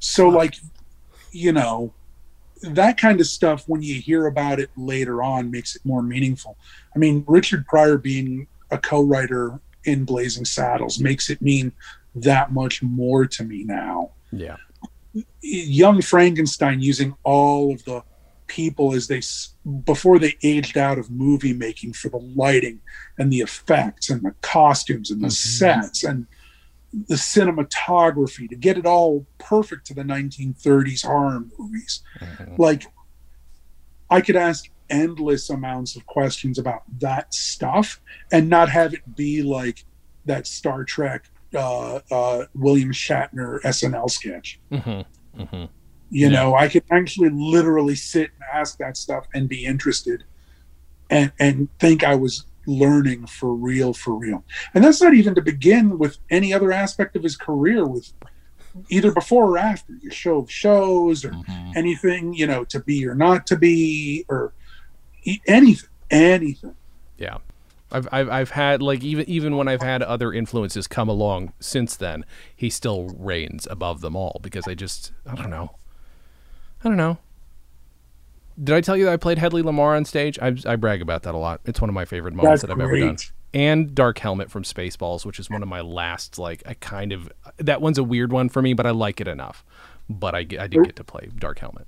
[0.00, 0.56] So, like,
[1.30, 1.92] you know,
[2.62, 6.56] that kind of stuff, when you hear about it later on, makes it more meaningful.
[6.94, 11.70] I mean, Richard Pryor being a co writer in Blazing Saddles makes it mean
[12.16, 14.10] that much more to me now.
[14.32, 14.56] Yeah.
[15.40, 18.02] Young Frankenstein using all of the
[18.50, 19.20] people as they
[19.84, 22.80] before they aged out of movie making for the lighting
[23.16, 25.32] and the effects and the costumes and the Mhm.
[25.60, 26.26] sets and
[27.06, 32.58] the cinematography to get it all perfect to the 1930s horror movies Mhm.
[32.58, 32.82] like
[34.10, 38.00] i could ask endless amounts of questions about that stuff
[38.32, 39.84] and not have it be like
[40.26, 45.68] that star trek uh, uh, william shatner snl sketch Mhm.
[46.10, 46.32] You Yeah.
[46.32, 50.24] know, I could actually literally sit and ask that stuff and be interested
[51.08, 54.44] and and think I was learning for real, for real.
[54.74, 58.12] And that's not even to begin with any other aspect of his career with
[58.88, 61.76] either before or after your show of shows or Mhm.
[61.76, 64.52] anything, you know, to be or not to be or
[65.46, 66.74] anything, anything.
[67.18, 67.38] Yeah.
[67.92, 71.96] I've, I've I've had like even even when I've had other influences come along since
[71.96, 75.74] then, he still reigns above them all because I just I don't know.
[76.84, 77.18] I don't know.
[78.62, 80.38] Did I tell you that I played Hedley Lamarr on stage?
[80.40, 81.60] I, I brag about that a lot.
[81.64, 83.16] It's one of my favorite moments That's that I've ever done.
[83.52, 87.32] And Dark Helmet from Spaceballs, which is one of my last like I kind of
[87.56, 89.64] that one's a weird one for me, but I like it enough.
[90.08, 91.86] But I, I did get to play Dark Helmet.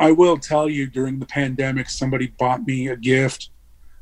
[0.00, 3.50] I will tell you during the pandemic, somebody bought me a gift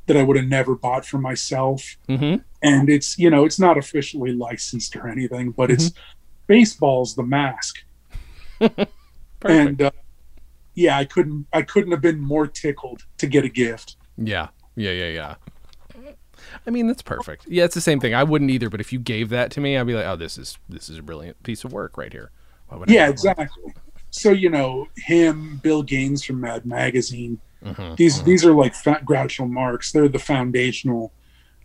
[0.06, 1.96] that I would have never bought for myself.
[2.08, 2.36] Mm-hmm.
[2.62, 6.52] and it's you know it's not officially licensed or anything but it's Mm-hmm.
[6.52, 7.82] Spaceballs the mask
[9.42, 9.90] and uh,
[10.76, 14.92] yeah i couldn't i couldn't have been more tickled to get a gift Yeah, yeah,
[14.92, 15.34] yeah, yeah.
[16.66, 17.46] I mean, that's perfect.
[17.48, 18.14] Yeah, it's the same thing.
[18.14, 20.38] I wouldn't either, but if you gave that to me, I'd be like, "Oh, this
[20.38, 22.30] is this is a brilliant piece of work right here."
[22.86, 23.74] Yeah exactly
[24.10, 28.24] so you know him bill gaines from mad magazine Mhm, these mhm.
[28.24, 31.12] these are like groucho marx they're the foundational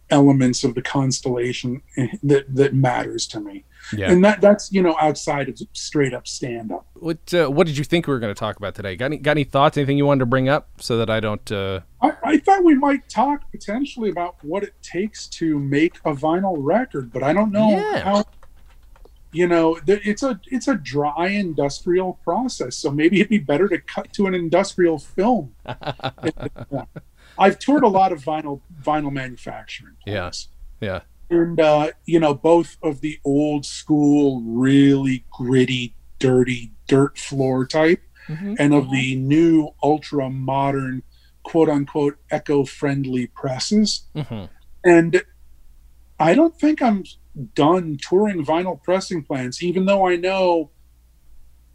[0.09, 3.63] elements of the constellation eh, that that matters to me
[3.93, 4.11] Yeah.
[4.11, 7.77] and that that's you know outside of straight up stand up What uh, What did
[7.77, 8.95] you think we were going to talk about today?
[8.95, 9.75] Got any Got any thoughts?
[9.77, 11.51] Anything you wanted to bring up so that I don't?
[11.51, 11.81] Uh...
[12.01, 16.55] I, I thought we might talk potentially about what it takes to make a vinyl
[16.57, 17.99] record, but I don't know Yeah.
[17.99, 18.23] how.
[19.33, 23.79] You know, it's a it's a dry industrial process, so maybe it'd be better to
[23.79, 25.55] cut to an industrial film.
[27.39, 29.95] I've toured a lot of vinyl vinyl manufacturing.
[30.05, 30.31] Yeah.
[30.81, 31.01] Yeah.
[31.31, 38.01] And uh, you know, both of the old school, really gritty, dirty dirt floor type,
[38.27, 38.55] Mhm.
[38.59, 41.01] and of the new ultra modern
[41.43, 44.03] quote unquote eco friendly presses.
[44.15, 44.49] Mhm.
[44.85, 45.23] And
[46.19, 47.03] I don't think I'm
[47.55, 50.69] done touring vinyl pressing plants, even though I know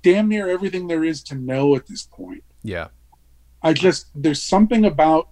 [0.02, 2.44] damn near everything there is to know at this point.
[2.62, 2.88] Yeah.
[3.62, 5.30] I just, there's something about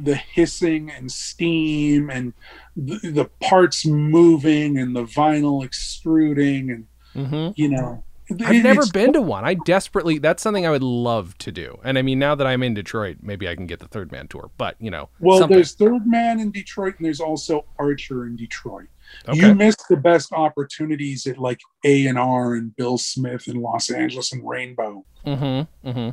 [0.00, 2.32] the hissing and steam and
[2.76, 8.04] the, the parts moving and the vinyl extruding and, hmm you know,
[8.44, 9.44] I've never been to one.
[9.46, 10.18] I desperately.
[10.18, 11.78] That's something I would love to do.
[11.82, 14.28] And I mean, now that I'm in Detroit, maybe I can get the Third Man
[14.28, 14.50] tour.
[14.58, 15.56] But you know, Well, something.
[15.56, 18.88] there's Third Man in Detroit, and there's also Archer in Detroit.
[19.26, 19.38] Okay.
[19.38, 23.90] You missed the best opportunities at like A and R and Bill Smith in Los
[23.90, 25.06] Angeles and Rainbow.
[25.26, 25.88] Mm-hmm.
[25.88, 26.10] Mm-hmm.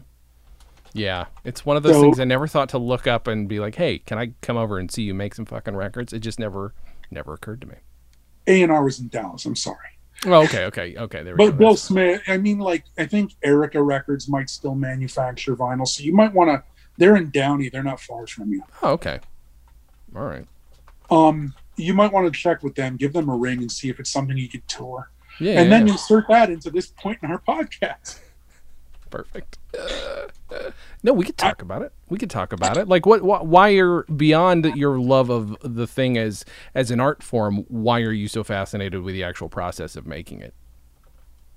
[0.96, 3.60] Yeah, it's one of those So- things I never thought to look up and be
[3.60, 6.40] like, "Hey, can I come over and see you make some fucking records?" It just
[6.40, 6.74] never,
[7.12, 7.76] never occurred to me.
[8.48, 9.46] A and R was in Dallas.
[9.46, 9.78] I'm sorry.
[10.26, 11.22] Well, okay, okay, okay.
[11.24, 11.58] There we But go.
[11.58, 16.14] Bill Smith, I mean, like I think Erika Records might still manufacture vinyl, so you
[16.14, 16.64] might want to.
[16.98, 17.68] They're in Downey.
[17.68, 18.64] They're not far from you.
[18.82, 19.20] Oh, okay.
[20.16, 20.48] All right.
[21.12, 24.00] Um, you might want to check with them, give them a ring, and see if
[24.00, 25.10] it's something you could tour,
[25.42, 25.60] Yeah.
[25.60, 25.94] and yeah, then yeah.
[25.94, 28.20] insert that into this point in our podcast.
[29.16, 29.58] Perfect.
[31.04, 31.94] no, we could talk about it.
[32.10, 32.88] We could talk about it.
[32.88, 33.22] Like, what?
[33.22, 37.66] wh why are beyond your love of the thing as as an art form?
[37.68, 40.54] Why are you so fascinated with the actual process of making it?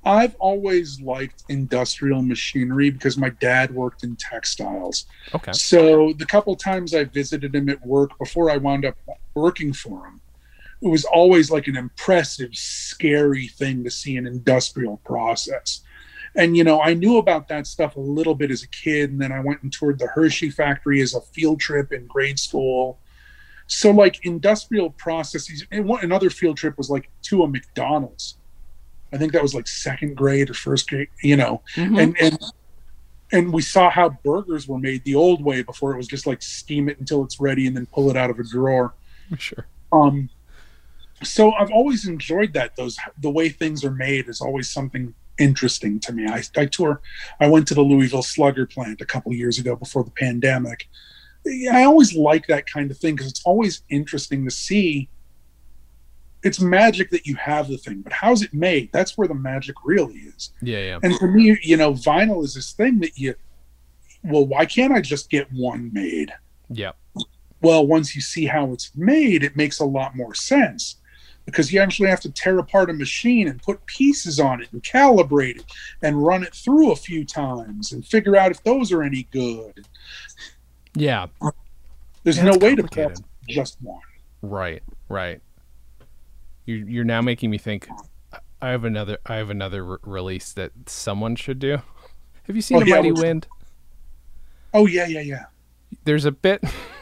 [0.04, 5.06] I've always liked industrial machinery because my dad worked in textiles.
[5.34, 5.52] Okay.
[5.52, 8.96] So the couple times I visited him at work before I wound up
[9.34, 10.20] working for him,
[10.80, 15.82] it was always like an impressive, scary thing to see an industrial process.
[16.38, 19.20] And you know, I knew about that stuff a little bit as a kid, and
[19.20, 23.00] then I went and toured the Hershey factory as a field trip in grade school.
[23.66, 28.36] So like industrial processes, and one another field trip was like to a McDonald's.
[29.12, 32.00] I think that was like second grade or first grade, you know Mhm.
[32.02, 32.38] and and
[33.32, 36.40] and we saw how burgers were made the old way before it was just like
[36.42, 38.94] steam it until it's ready and then pull it out of a drawer
[39.38, 39.66] sure.
[39.92, 40.28] um
[41.22, 46.00] so i've always enjoyed that those the way things are made is always something interesting
[46.00, 47.00] to me i, I tour
[47.40, 50.88] i went to the louisville slugger plant a couple years ago before the pandemic
[51.72, 55.08] i always like that kind of thing because it's always interesting to see
[56.44, 59.74] it's magic that you have the thing but how's it made that's where the magic
[59.84, 60.98] really is Yeah, yeah.
[61.02, 63.34] and for me, you know, vinyl is this thing that you,
[64.22, 66.32] well, why can't I just get one made?
[66.68, 66.92] Yeah.
[67.60, 70.96] Well, once you see how it's made, it makes a lot more sense
[71.48, 74.82] because you actually have to tear apart a machine and put pieces on it and
[74.82, 75.64] calibrate it
[76.02, 79.86] and run it through a few times and figure out if those are any good.
[80.94, 81.28] Yeah.
[82.22, 83.24] There's no way to complicated.
[83.48, 84.02] just one.
[84.42, 85.40] Right, right.
[86.66, 87.88] You you're now making me think.
[88.60, 89.16] I have another.
[89.24, 91.78] I have another re- release that someone should do.
[92.42, 93.46] Have you seen Oh, A yeah, Mighty Wind?
[94.74, 95.44] Oh, yeah, yeah, yeah.
[96.04, 96.62] There's a bit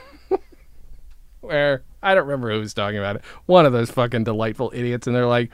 [1.47, 3.22] where I don't remember who was talking about it.
[3.47, 5.51] One of those fucking delightful idiots, and they're like,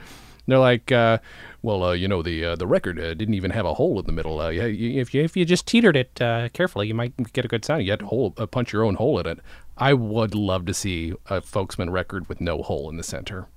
[0.47, 1.19] they're like, uh,
[1.61, 4.05] well, uh, you know, the uh, the record uh, didn't even have a hole in
[4.05, 4.39] the middle.
[4.41, 7.45] Uh, yeah, you, if you if you just teetered it uh, carefully, you might get
[7.45, 7.83] a good sound.
[7.83, 9.39] You had to hole, uh, punch your own hole in it.
[9.77, 13.47] I would love to see a Folksmen record with no hole in the center.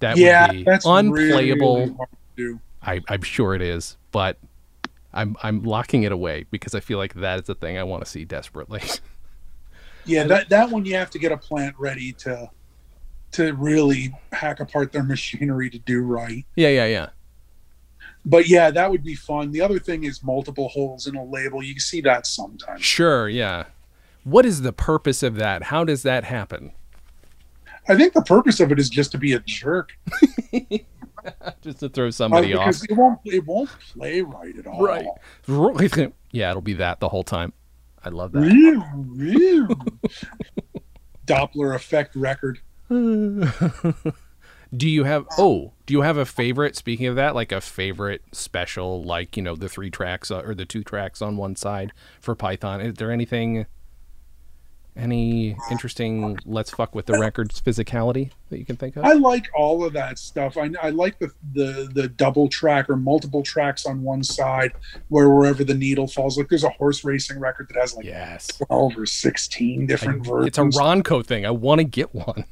[0.00, 1.76] That yeah, would be that's unplayable.
[1.76, 1.96] Really
[2.36, 2.60] do.
[2.82, 4.38] I, I'm sure it is, but
[5.12, 8.04] I'm I'm locking it away because I feel like that is the thing I want
[8.04, 8.82] to see desperately.
[10.08, 12.50] Yeah, that that one you have to get a plant ready to
[13.32, 16.44] to really hack apart their machinery to do right.
[16.56, 17.08] yeah, yeah, yeah.
[18.24, 19.52] But yeah, that would be fun.
[19.52, 21.62] The other thing is multiple holes in a label.
[21.62, 22.82] You can see that sometimes.
[22.84, 23.64] Sure, yeah.
[24.24, 25.64] What is the purpose of that?
[25.64, 26.72] How does that happen?
[27.88, 29.92] I think the purpose of it is just to be a jerk.
[31.62, 32.82] Just to throw Uh, somebody off.
[32.88, 34.80] it won't it won't play right at all.
[34.80, 35.04] Right.
[36.30, 37.52] yeah, it'll be that the whole time.
[38.08, 38.40] I love that.
[38.40, 39.68] Real, real.
[41.26, 42.60] Doppler effect record.
[42.88, 48.22] do you have oh, do you have a favorite speaking of that, like a favorite
[48.32, 51.92] special like, you know, the three tracks uh, or the two tracks on one side
[52.18, 52.80] for Python?
[52.80, 53.66] Is there anything
[54.98, 59.04] any interesting let's fuck with the records physicality that you can think of?
[59.04, 60.56] I like all of that stuff.
[60.56, 64.72] I, I like the, the the double track or multiple tracks on one side
[65.08, 66.36] where wherever the needle falls.
[66.36, 68.48] Like there's a horse racing record that has like yes.
[68.68, 70.46] 12 or 16 different I- versions.
[70.48, 71.46] it's a Ronco thing.
[71.46, 72.44] I want to get one.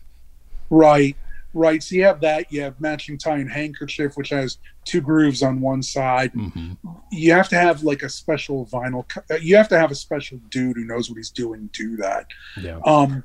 [0.68, 1.16] Right,
[1.56, 1.82] right.
[1.82, 2.52] So you have that.
[2.52, 6.30] You have matching tie and handkerchief, which has two grooves on one side.
[6.32, 6.72] hmm
[7.10, 9.08] You have to have like a special vinyl.
[9.08, 11.96] co- uh, You have to have a special dude who knows what he's doing do
[11.96, 12.26] that.
[12.60, 12.78] Yeah.
[12.84, 13.24] Um,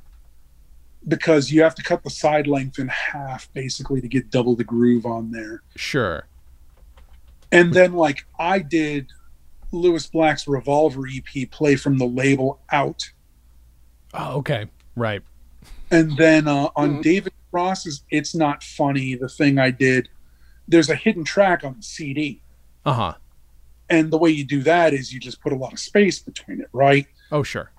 [1.08, 4.64] because you have to cut the side length in half basically to get double the
[4.64, 5.62] groove on there.
[5.76, 6.28] Sure.
[7.52, 9.08] And then like I did
[9.72, 13.04] Lewis Black's Revolver EP play from the label out.
[14.14, 14.68] Oh, okay.
[14.96, 15.22] Right.
[15.90, 17.04] And then uh, on Mhm.
[17.04, 20.10] David Cross's It's Not Funny, the thing I did,
[20.68, 22.42] there's a hidden track on the CD.
[22.86, 23.14] Uh huh.
[23.90, 26.62] And the way you do that is you just put a lot of space between
[26.62, 27.06] it, right?
[27.32, 27.72] Oh, sure.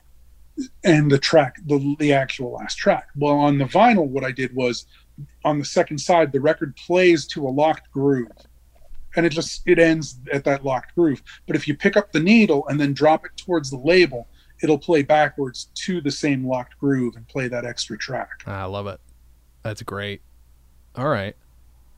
[0.84, 3.08] And the track, the, the actual last track.
[3.16, 4.86] Well, on the vinyl, what I did was
[5.44, 8.28] on the second side, the record plays to a locked groove.
[9.16, 11.22] And it just it ends at that locked groove.
[11.46, 14.28] But if you pick up the needle and then drop it towards the label,
[14.62, 18.42] it'll play backwards to the same locked groove and play that extra track.
[18.46, 19.00] I love it.
[19.62, 20.20] That's great.
[20.96, 21.36] All right.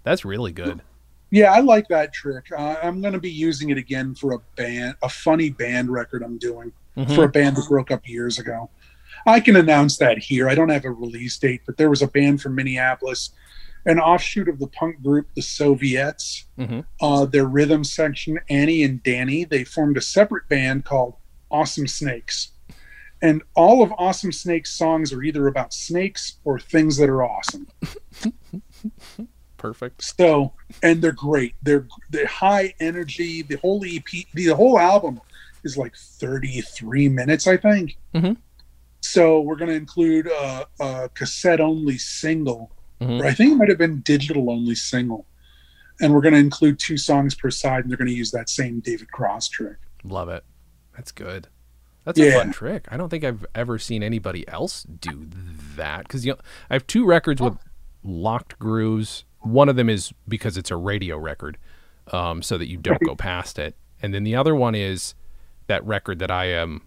[0.02, 0.82] That's really good.
[1.30, 2.44] Yeah, I like that trick.
[2.56, 6.22] Uh, I'm going to be using it again for a band, a funny band record
[6.22, 7.14] I'm doing Mhm.
[7.14, 8.70] for a band that broke up years ago.
[9.26, 10.48] I can announce that here.
[10.48, 13.30] I don't have a release date, but there was a band from Minneapolis
[13.86, 16.44] an offshoot of the punk group the Soviettes.
[16.56, 21.16] hmm Uh, their rhythm section, Annie and Danny, they formed a separate band called
[21.50, 22.52] Awesome Snakes.
[23.24, 27.66] And all of Awesome Snakes songs are either about snakes or things that are awesome.
[29.56, 30.02] Perfect.
[30.04, 30.52] So,
[30.82, 31.54] and they're great.
[31.62, 33.40] They're they're high energy.
[33.40, 34.04] The whole EP,
[34.34, 35.20] the, the whole album
[35.62, 37.96] is like 33 minutes, I think.
[38.14, 38.36] Mhm.
[39.00, 43.20] So we're going to include a, a cassette only single, Mhm.
[43.22, 45.26] or I think it might have been digital only single.
[46.00, 48.50] And we're going to include two songs per side, and they're going to use that
[48.50, 49.76] same David Cross trick.
[50.02, 50.44] Love it.
[50.94, 51.48] That's good.
[52.04, 52.86] That's a fun trick.
[52.90, 55.26] I don't think I've ever seen anybody else do
[55.76, 56.38] that because you know
[56.68, 57.56] I have two records with
[58.02, 59.24] locked grooves.
[59.40, 61.58] One of them is because it's a radio record,
[62.12, 65.14] um, so that you don't go past it, and then the other one is
[65.66, 66.82] that record that I am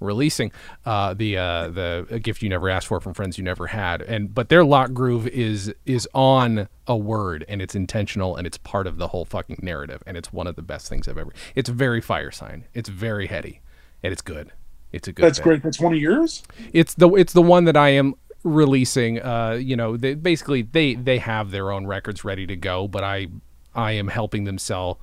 [0.00, 0.50] releasing,
[0.86, 4.00] uh, the uh, the a gift you never asked for from friends you never had,
[4.00, 8.56] and but their lock groove is is on a word and it's intentional and it's
[8.56, 11.32] part of the whole fucking narrative and it's one of the best things I've ever.
[11.54, 12.64] It's very Firesign.
[12.72, 13.60] It's very heady
[14.02, 14.52] and it's good.
[14.92, 15.24] It's a good.
[15.24, 15.44] That's thing.
[15.44, 15.62] great.
[15.62, 16.42] That's one of yours.
[16.72, 19.20] It's the it's the one that I am releasing.
[19.20, 23.04] Uh, you know, they, basically they they have their own records ready to go, but
[23.04, 23.28] I
[23.74, 24.98] I am helping them sell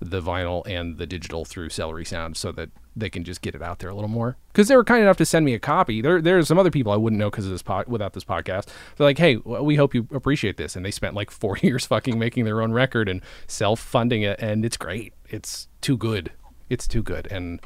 [0.00, 3.62] the vinyl and the digital through Celery Sound so that they can just get it
[3.62, 4.36] out there a little more.
[4.48, 6.00] Because they were kind enough to send me a copy.
[6.00, 8.66] There there's some other people I wouldn't know because of this pod without this podcast.
[8.96, 12.18] They're like, hey, we hope you appreciate this, and they spent like four years fucking
[12.18, 15.14] making their own record and self funding it, and it's great.
[15.28, 16.32] It's too good.
[16.68, 17.60] It's too good, and.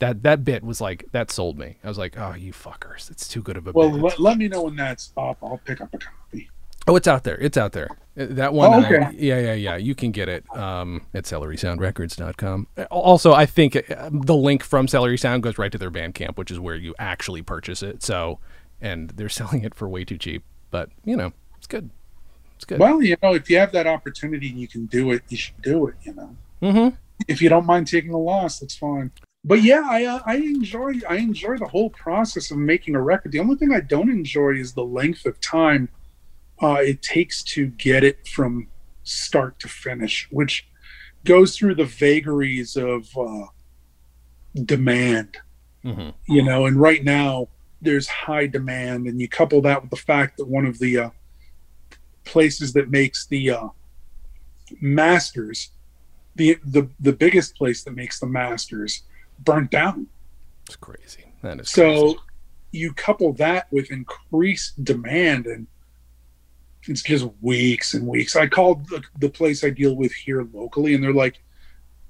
[0.00, 1.76] That, that bit was like that sold me.
[1.82, 3.10] I was like, "Oh, you fuckers!
[3.10, 5.38] It's too good of a Well, bit." let, let me know when that's up.
[5.42, 6.50] I'll pick up a copy.
[6.86, 7.36] Oh, it's out there.
[7.38, 7.88] It's out there.
[8.18, 8.72] Uh, That one.
[8.72, 9.16] Oh, that I- okay.
[9.18, 9.76] yeah, yeah, yeah.
[9.76, 12.66] You can get it um, at celerysoundrecords.com.
[12.76, 16.36] Uh, Also, I think uh, the link from Celery Sound goes right to their Bandcamp,
[16.38, 18.02] which is where you actually purchase it.
[18.02, 18.38] So,
[18.80, 20.44] and they're selling it for way too cheap.
[20.70, 21.90] But you know, it's good.
[22.56, 22.78] It's good.
[22.80, 25.60] Well, you know, if you have that opportunity and you can do it, you should
[25.62, 25.94] do it.
[26.02, 26.96] You know, mm-hmm.
[27.28, 29.10] if you don't mind taking a loss, that's fine.
[29.48, 33.32] But yeah, I uh, I enjoy I enjoy the whole process of making a record.
[33.32, 35.88] The only thing I don't enjoy is the length of time
[36.62, 38.68] uh, it takes to get it from
[39.04, 40.68] start to finish, which
[41.24, 43.46] goes through the vagaries of uh,
[44.64, 45.38] demand.
[45.84, 46.08] Mm-hmm.
[46.26, 47.46] you know and right now
[47.80, 51.10] there's high demand and you couple that with the fact that one of the uh,
[52.24, 53.68] places that makes the uh,
[54.80, 55.70] masters
[56.34, 59.04] the, the the biggest place that makes the masters
[59.40, 60.06] burnt down
[60.66, 61.24] It's crazy.
[61.42, 61.98] That is crazy.
[61.98, 62.16] so
[62.72, 65.66] you couple that with increased demand and
[66.86, 70.94] it's just weeks and weeks i called the, the place i deal with here locally
[70.94, 71.40] and they're like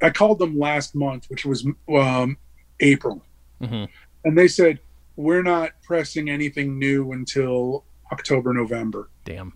[0.02, 1.66] i called them last month which was
[1.96, 2.36] um,
[2.80, 3.22] april
[3.60, 3.88] Mhm.
[4.24, 4.78] and they said
[5.16, 9.52] we're not pressing anything new until october november Damn.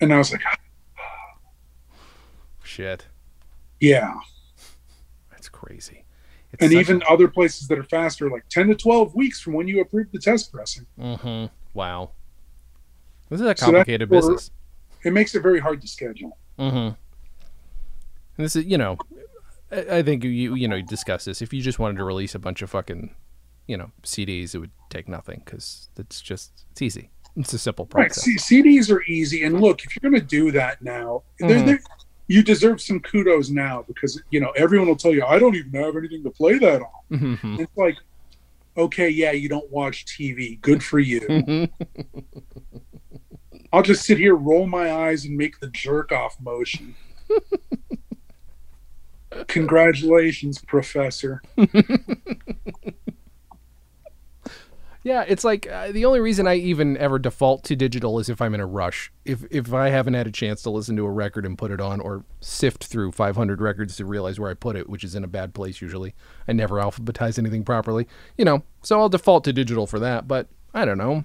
[0.00, 0.42] and i was like
[2.62, 3.06] Shit.
[3.80, 4.14] yeah
[5.30, 6.04] That's crazy.
[6.54, 9.68] It's and even other places that are faster like 10 to 12 weeks from when
[9.68, 11.46] you approve the test pressing Mm-hmm.
[11.74, 12.10] Wow.
[13.28, 14.50] This is a So complicated for- business.
[15.04, 16.76] it makes it very hard to schedule Mm-hmm.
[18.36, 18.96] And this is, you know,
[19.70, 21.42] I, I think you you know you discussed this.
[21.42, 23.14] If you just wanted to release a bunch of fucking,
[23.66, 27.10] you know, CDs, it would take nothing because it's just it's easy.
[27.36, 28.06] It's a simple Right.
[28.08, 28.24] process.
[28.24, 29.44] C- CDs are easy.
[29.44, 31.66] And look, if you're going to do that now, there- Mhm.
[31.66, 31.80] there-
[32.28, 35.72] you deserve some kudos now because, you know, everyone will tell you, I don't even
[35.82, 37.18] have anything to play that on.
[37.18, 37.60] Mhm.
[37.60, 37.96] It's like,
[38.76, 40.60] okay, yeah, you don't watch TV.
[40.60, 41.68] Good for you.
[43.72, 46.94] I'll just sit here, roll my eyes, and make the jerk off motion.
[49.48, 51.42] Congratulations, Professor.
[55.08, 58.42] Yeah, it's like uh, the only reason I even ever default to digital is if
[58.42, 59.10] I'm in a rush.
[59.24, 61.80] If if I haven't had a chance to listen to a record and put it
[61.80, 65.24] on, or sift through 500 records to realize where I put it, which is in
[65.24, 66.14] a bad place usually.
[66.46, 68.06] I never alphabetize anything properly,
[68.36, 68.64] you know.
[68.82, 70.28] So I'll default to digital for that.
[70.28, 71.24] But I don't know.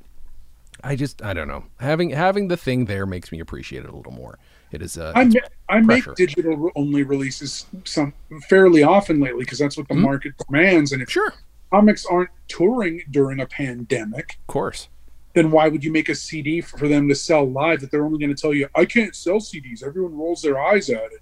[0.82, 1.66] I just I don't know.
[1.82, 4.40] Having having the thing there makes me appreciate it a little more.
[4.72, 8.14] It is uh, I, ma- I make digital only releases some
[8.48, 10.04] fairly often lately because that's what the Mhm.
[10.04, 10.94] market demands.
[10.94, 11.34] And if sure,
[11.74, 14.90] comics aren't touring during a pandemic, of course.
[15.34, 18.20] then why would you make a CD for, them to sell live that they're only
[18.20, 19.84] going to tell you, I can't sell CDs?
[19.84, 21.22] Everyone rolls their eyes at it.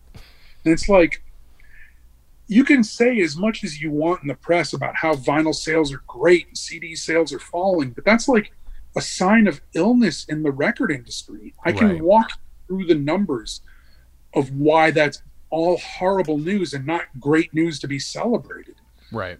[0.65, 1.23] And it's like,
[2.47, 5.93] you can say as much as you want in the press about how vinyl sales
[5.93, 8.51] are great and CD sales are falling, but that's like
[8.97, 11.53] a sign of illness in the record industry.
[11.63, 12.01] I can Right.
[12.01, 12.31] walk
[12.67, 13.61] through the numbers
[14.33, 18.75] of why that's all horrible news and not great news to be celebrated.
[19.13, 19.39] Right.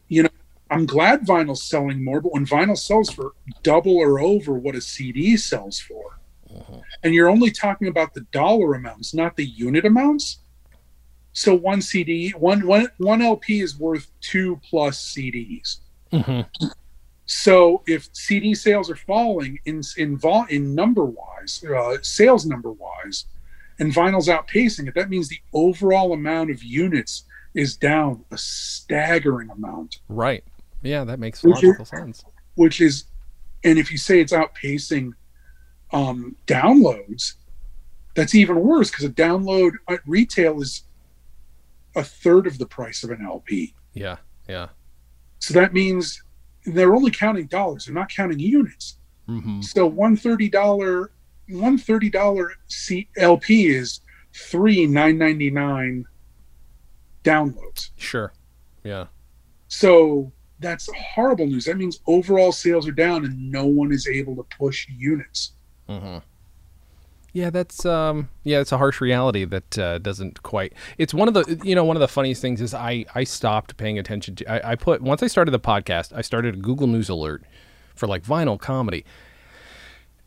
[0.72, 4.82] I'm glad vinyl's selling more, but when vinyl sells for double or over what a
[4.82, 6.20] CD sells for,
[7.04, 10.40] and you're only talking about the dollar amounts, not the unit amounts.
[11.34, 15.80] So one CD, one one one LP is worth two plus CDs.
[16.12, 16.68] Mm-hmm.
[17.26, 22.72] So if CD sales are falling in in vol in number wise, uh, sales number
[22.72, 23.26] wise,
[23.80, 29.50] and vinyl's outpacing it, that means the overall amount of units is down a staggering
[29.50, 30.00] amount.
[30.08, 30.44] Right.
[30.82, 32.24] Yeah, that makes Which logical sense.
[32.56, 33.06] Which is,
[33.64, 35.14] and if you say it's outpacing
[35.92, 37.36] um, downloads,
[38.16, 40.84] that's even worse because a download at retail is
[41.96, 43.74] a third of the price of an LP.
[43.94, 44.18] Yeah.
[44.48, 44.70] Yeah.
[45.40, 46.22] So that means
[46.66, 48.98] they're only counting dollars; they're not counting units.
[49.28, 49.62] Mm-hmm.
[49.62, 51.12] So one thirty dollar,
[51.50, 52.54] one thirty dollar
[53.18, 54.02] LP is
[54.34, 56.06] three nine ninety nine
[57.24, 57.90] downloads.
[57.98, 58.34] Sure.
[58.84, 59.08] Yeah.
[59.68, 60.32] So
[60.62, 61.66] that's horrible news.
[61.66, 65.54] That means overall sales are down, and no one is able to push units.
[65.90, 66.20] Mm-hmm.
[67.34, 70.74] Yeah, that's um, yeah, it's a harsh reality that uh, doesn't quite.
[70.98, 73.78] It's one of the you know one of the funniest things is I I stopped
[73.78, 74.52] paying attention to.
[74.52, 77.44] I, I put once I started the podcast, I started a Google News alert
[77.96, 79.06] for like vinyl comedy.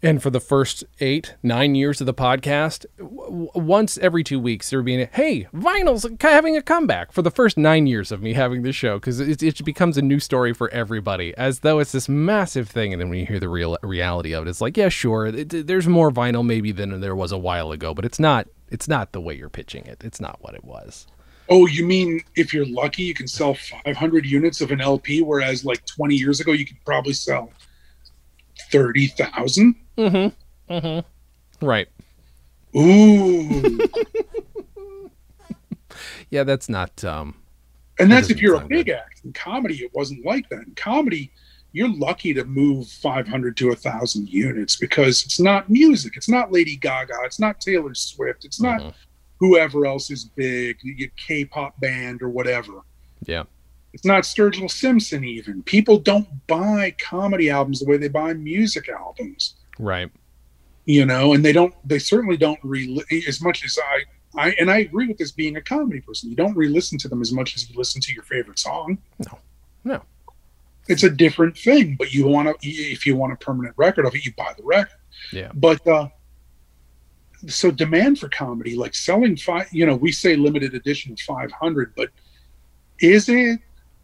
[0.05, 4.69] And for the first eight, nine years of the podcast, w- once every two weeks,
[4.69, 8.21] there would be, a, hey, vinyl's having a comeback for the first nine years of
[8.21, 11.79] me having this show because it, it becomes a new story for everybody as though
[11.79, 12.93] it's this massive thing.
[12.93, 15.67] And then when you hear the real reality of it, it's like, yeah, sure, it,
[15.67, 19.13] there's more vinyl maybe than there was a while ago, but it's not, it's not
[19.13, 20.05] the way you're pitching it.
[20.05, 21.07] It's not what it was.
[21.49, 25.65] Oh, you mean if you're lucky, you can sell 500 units of an LP, whereas
[25.65, 27.51] like 20 years ago, you could probably sell
[28.71, 29.77] 30,000?
[29.97, 30.73] Mm-hmm.
[30.73, 31.67] Mm-hmm.
[31.67, 31.89] Right.
[32.77, 33.79] Ooh.
[36.31, 37.05] yeah, that's not.
[37.05, 37.37] Um,
[37.99, 38.97] and that's if you're a big good.
[38.97, 39.23] act.
[39.25, 40.67] In comedy, it wasn't like that.
[40.67, 41.31] In comedy,
[41.73, 46.17] you're lucky to move 500 to 1,000 units because it's not music.
[46.17, 47.15] It's not Lady Gaga.
[47.25, 48.45] It's not Taylor Swift.
[48.45, 48.91] It's not mm-hmm.
[49.39, 52.81] whoever else is big, you K-pop band or whatever.
[53.27, 53.45] Yeah.
[53.93, 55.63] It's not Sturgill Simpson even.
[55.63, 59.55] People don't buy comedy albums the way they buy music albums.
[59.79, 60.11] Right.
[60.85, 61.75] You know, and they don't.
[61.87, 64.05] They certainly don't re as much as I.
[64.37, 66.29] I and I agree with this being a comedy person.
[66.29, 68.99] You don't re-listen to them as much as you listen to your favorite song.
[69.19, 69.39] No,
[69.85, 70.03] no.
[70.89, 71.97] It's a different thing.
[71.97, 74.65] But you want to, if you want a permanent record of it, you buy the
[74.65, 74.99] record.
[75.33, 75.51] Yeah.
[75.55, 76.09] But uh,
[77.49, 82.11] so demand for comedy, like selling five, you know, we say limited edition 500, but
[83.01, 83.61] is it,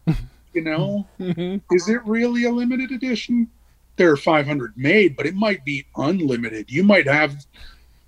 [0.53, 1.75] you know, mm-hmm.
[1.75, 3.49] is it really a limited edition?
[3.97, 6.71] There are 500 made, but it might be unlimited.
[6.71, 7.45] You might have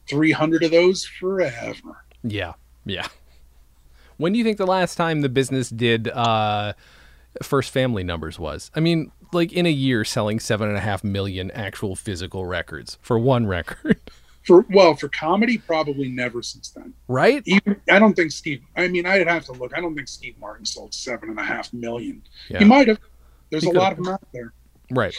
[0.10, 2.04] 300 of those forever.
[2.24, 2.54] Yeah.
[2.86, 3.08] Yeah.
[4.18, 6.74] When do you think the last time the business did uh,
[7.42, 8.72] first family numbers was?
[8.76, 12.98] I mean, like in a year selling seven and a half million actual physical records
[13.02, 14.00] for one record.
[14.46, 16.94] For well, for comedy, probably never since then.
[17.08, 17.42] Right?
[17.46, 18.62] Even I don't think Steve.
[18.76, 19.72] I mean, I'd have to look.
[19.74, 22.22] I don't think Steve Martin sold seven and a half million.
[22.50, 22.60] Yeah.
[22.60, 23.00] He might have.
[23.52, 24.52] There's he a lot of them out there.
[24.92, 25.16] Right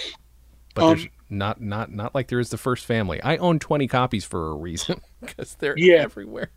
[0.74, 3.22] but um, there's not not not like there is the first family.
[3.22, 5.96] I own 20 copies for a reason because they're yeah.
[5.96, 6.50] everywhere.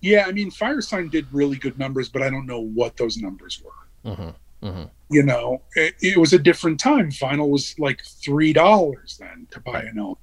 [0.00, 3.62] Yeah, I mean, Firesign did really good numbers, but I don't know what those numbers
[3.64, 4.10] were.
[4.12, 4.66] Mm-hmm.
[4.66, 4.84] Mm-hmm.
[5.10, 7.10] You know, it, it, was a different time.
[7.10, 10.16] Vinyl was like three dollars then to buy an album.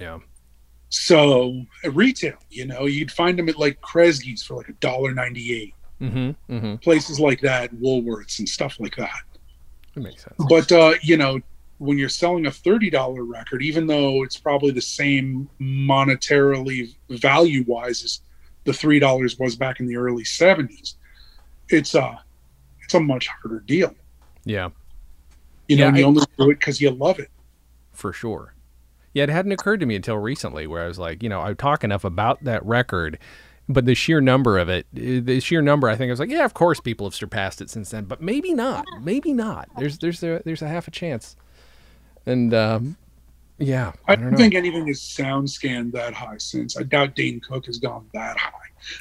[0.00, 0.18] Yeah.
[0.88, 5.52] So retail, you know, you'd find them at like Kresge's for like a dollar ninety
[5.54, 5.74] eight.
[6.00, 6.52] Mm-hmm.
[6.52, 6.76] Mm-hmm.
[6.76, 9.22] Places like that, Woolworths and stuff like that.
[9.94, 10.36] That makes sense.
[10.48, 11.40] But uh, you know,
[11.78, 18.04] when you're selling a $30 record, even though it's probably the same monetarily value wise
[18.04, 18.20] as
[18.64, 20.94] the $3 was back in the early 70s,
[21.68, 22.22] it's a,
[22.82, 23.94] it's a much harder deal.
[24.44, 24.70] Yeah.
[25.68, 27.30] You know, yeah, you I, only do it because you love it.
[27.92, 28.54] For sure.
[29.14, 31.54] Yeah, it hadn't occurred to me until recently where I was like, you know, I
[31.54, 33.18] talk enough about that record,
[33.68, 36.30] but the sheer number of it, eh, the sheer number, I think I was like,
[36.30, 38.86] yeah, of course people have surpassed it since then, but maybe not.
[39.02, 39.68] Maybe not.
[39.76, 41.36] There's there's a, there's a half a chance.
[42.26, 42.96] And um,
[43.58, 46.76] yeah, I, I don't, don't think anything is sound scanned that high since.
[46.76, 48.52] I doubt Dane Cook has gone that high.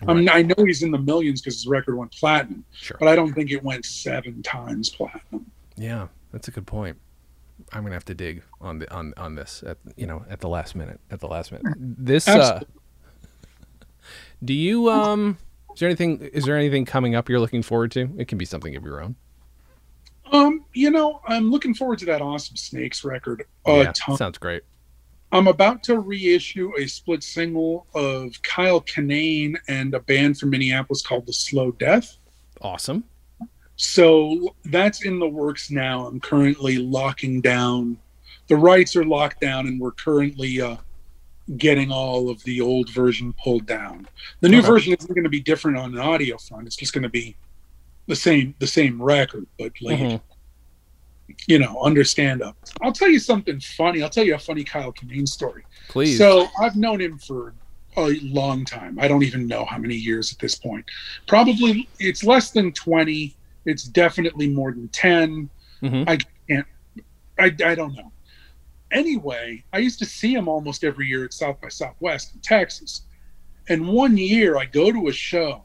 [0.02, 0.10] Right.
[0.10, 2.98] I mean, I know he's in the millions because his record went platinum, sure.
[3.00, 5.52] but I don't think it went seven times platinum.
[5.76, 6.98] Yeah, that's a good point.
[7.72, 10.50] I'm gonna have to dig on the on on this at you know at the
[10.50, 11.74] last minute at the last minute.
[11.78, 12.62] This uh,
[14.44, 15.38] do you um
[15.74, 18.10] is there anything is there anything coming up you're looking forward to?
[18.18, 19.16] It can be something of your own.
[20.32, 23.44] Um, you know, I'm looking forward to that awesome Snakes record.
[23.66, 24.18] yeah, ton.
[24.18, 24.64] sounds great.
[25.32, 31.02] I'm about to reissue a split single of Kyle Kinane and a band from Minneapolis
[31.02, 32.18] called The Slow Death.
[32.62, 33.04] Awesome.
[33.76, 36.08] So that's in the works now.
[36.08, 37.98] I'm currently locking down.
[38.48, 40.78] The rights are locked down, and we're currently uh,
[41.58, 44.08] getting all of the old version pulled down.
[44.40, 44.68] The new Okay.
[44.68, 46.66] version isn't going to be different on an audio front.
[46.68, 47.36] It's just going to be
[48.08, 50.22] the same the same record, but like Mhm.
[51.48, 52.56] you know, understand up.
[52.82, 54.02] I'll tell you something funny.
[54.02, 55.64] I'll tell you a funny Kyle Kinane story.
[55.90, 56.18] Please.
[56.18, 57.54] So I've known him for
[57.98, 58.98] a long time.
[59.00, 60.86] I don't even know how many years at this point.
[61.28, 63.36] Probably it's less than 20.
[63.66, 65.50] It's definitely more than 10.
[65.82, 66.08] Mhm.
[66.08, 66.66] I can't,
[67.38, 68.12] I, I don't know.
[68.92, 73.02] Anyway, I used to see him almost every year at South by Southwest in Texas.
[73.68, 75.62] And one year I go to a show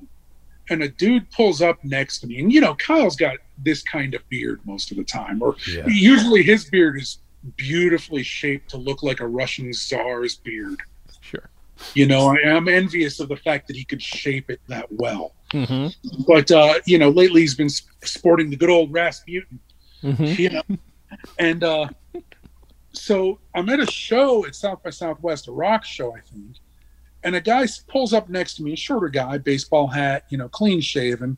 [0.72, 2.40] and a dude pulls up next to me.
[2.40, 5.86] And, you know, Kyle's got this kind of beard most of the time, or yeah.
[5.86, 7.18] usually his beard is
[7.56, 10.80] beautifully shaped to look like a Russian czar's beard.
[11.20, 11.48] Sure.
[11.94, 15.32] You know, I am envious of the fact that he could shape it that well.
[15.50, 15.88] hmm
[16.26, 19.58] But uh, you know, lately he's been sporting the good old Rasputin.
[20.00, 20.62] hmm You know,
[21.38, 21.88] and uh,
[22.92, 26.56] so I'm at a show at South by Southwest, a rock show, I think,
[27.24, 30.48] and a guy pulls up next to me, a shorter guy, baseball hat, you know,
[30.48, 31.36] clean shaven,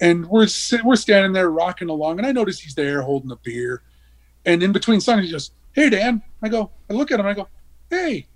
[0.00, 0.48] and we're
[0.84, 3.82] we're standing there rocking along, and I notice he's there holding a beer,
[4.46, 7.34] and in between songs, he just, "Hey, Dan," I go, I look at him, I
[7.34, 7.48] go,
[7.90, 8.26] "Hey,"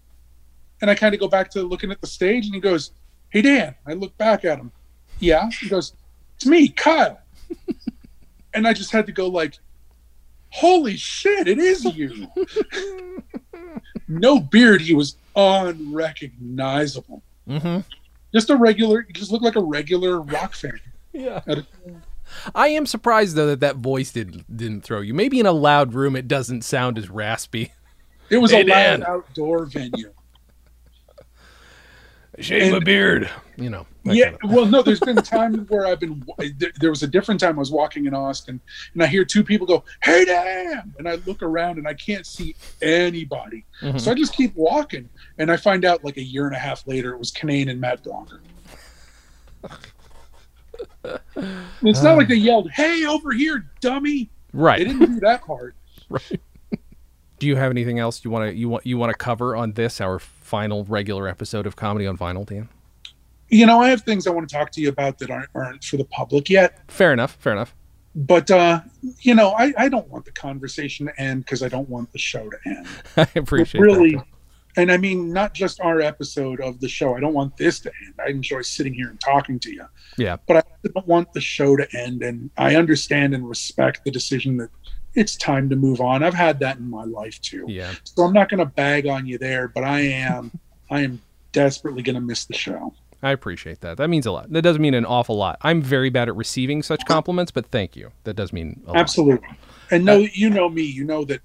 [0.81, 2.91] and I kind of go back to looking at the stage, and he goes,
[3.31, 4.70] "Hey, Dan," I look back at him,
[5.18, 5.95] yeah, he goes,
[6.37, 7.20] "It's me, Kyle,"
[8.55, 9.59] and I just had to go like,
[10.51, 12.29] "Holy shit, it is you!"
[14.09, 17.22] no beard, he was unrecognizable.
[17.47, 17.78] hmm
[18.32, 20.80] Just a regular, just looked like a regular rock fan.
[21.12, 21.41] Yeah.
[21.47, 21.64] A-
[22.55, 25.14] I am surprised though that that voice didn't didn't throw you.
[25.14, 27.72] Maybe in a loud room it doesn't sound as raspy.
[28.28, 29.05] It was Hey, a loud Dan.
[29.05, 30.12] outdoor venue.
[32.39, 33.30] Shave And- beard.
[33.57, 33.87] You know.
[34.05, 36.22] yeah, kind of- well, no, there's been times where I've been.
[36.59, 38.61] there- There was a different time I was walking in Austin,
[38.93, 42.26] and I hear two people go, "Hey, Dan!" and I look around and I can't
[42.26, 43.64] see anybody.
[43.80, 43.99] Mhm.
[44.01, 45.09] So I just keep walking,
[45.39, 47.80] and I find out like a year and a half later it was Kinane and
[47.80, 48.41] Matt Donker.
[51.82, 54.78] it's not like they yelled, "Hey, over here, dummy!" Right.
[54.78, 55.74] They didn't do that part.
[56.09, 56.41] Right.
[57.39, 59.72] Do you have anything else you want to you want you want to cover on
[59.72, 62.68] this our final regular episode of Comedy on Vinyl, Dan?
[63.49, 65.84] You know, I have things I want to talk to you about that aren't aren't
[65.84, 66.80] for the public yet.
[66.89, 67.32] Fair enough.
[67.41, 67.74] Fair enough.
[68.14, 68.80] But uh,
[69.20, 72.18] you know, I, I don't want the conversation to end because I don't want the
[72.18, 72.87] show to end.
[73.18, 73.84] I appreciate it.
[73.84, 74.24] really that.
[74.78, 77.91] and i mean not just our episode of the show i don't want this to
[78.05, 79.84] end i enjoy sitting here and talking to you
[80.18, 80.37] Yeah.
[80.47, 80.62] but i
[80.95, 84.68] don't want the show to end and i understand and respect the decision that
[85.17, 87.93] it's time to move on i've had that in my life too Yeah.
[88.05, 90.53] so i'm not going to bag on you there but i am
[90.91, 91.21] i am
[91.53, 93.97] desperately going to miss the show I appreciate that.
[93.97, 94.53] That means a lot.
[94.53, 95.57] That doesn't mean an awful lot.
[95.62, 98.12] I'm very bad at receiving such compliments, but thank you.
[98.25, 98.99] That does mean a lot.
[98.99, 99.49] absolutely
[99.91, 101.41] and no you know me you know that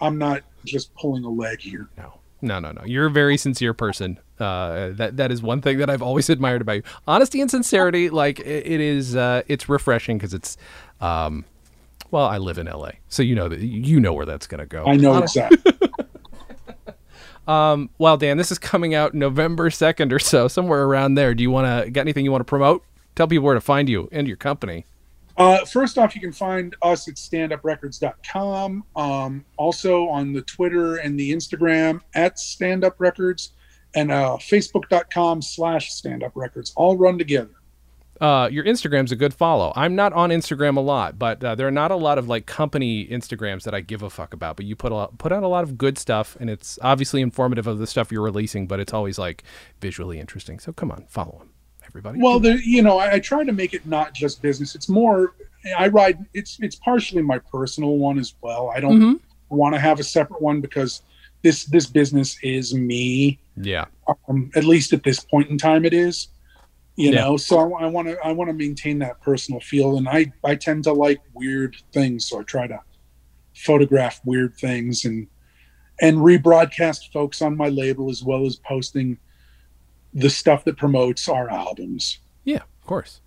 [0.00, 2.82] i'm not just pulling a leg here No, no, no, no.
[2.84, 4.20] You're a very sincere person.
[4.38, 6.82] Uh, that that is one thing that I've always admired about you.
[7.08, 10.58] Honesty and sincerity, like it, it is, uh, it's refreshing because it's,
[11.00, 11.46] um,
[12.10, 14.84] well, I live in LA, so you know that you know where that's gonna go.
[14.86, 15.72] i know exactly
[17.46, 21.34] Um, well, Dan, this is coming out November second or so, somewhere around there.
[21.34, 22.82] Do you want to got anything you want to promote?
[23.14, 24.84] Tell people where to find you and your company.
[25.36, 28.84] Uh, first off, you can find us at standuprecords.com.
[28.96, 33.50] Um, also on the Twitter and the Instagram at standuprecords
[33.94, 36.72] and uh, facebook.com slash standuprecords.
[36.74, 37.54] All run together.
[38.20, 39.72] Uh, your Instagram's a good follow.
[39.76, 42.46] I'm not on Instagram a lot, but uh, there are not a lot of like
[42.46, 44.56] company Instagrams that I give a fuck about.
[44.56, 47.20] But you put a lot, put out a lot of good stuff, and it's obviously
[47.22, 49.42] informative of the stuff you're releasing, but it's always like
[49.80, 50.58] visually interesting.
[50.58, 51.50] So come on, follow him,
[51.86, 52.20] everybody.
[52.20, 54.74] Well, there, you know, I, I try to make it not just business.
[54.74, 55.34] It's more,
[55.78, 58.70] I ride, it's, it's partially my personal one as well.
[58.74, 59.20] I don't Mhm.
[59.50, 61.02] want to have a separate one because
[61.42, 63.38] this, this business is me.
[63.56, 63.84] yeah,
[64.28, 66.28] um, at least at this point in time it is
[66.96, 67.20] you Yeah.
[67.20, 70.54] know so i want to i want to maintain that personal feel and i i
[70.54, 72.80] tend to like weird things so i try to
[73.54, 75.26] photograph weird things and
[76.00, 79.18] and rebroadcast folks on my label as well as posting
[80.14, 83.20] the stuff that promotes our albums yeah, of course.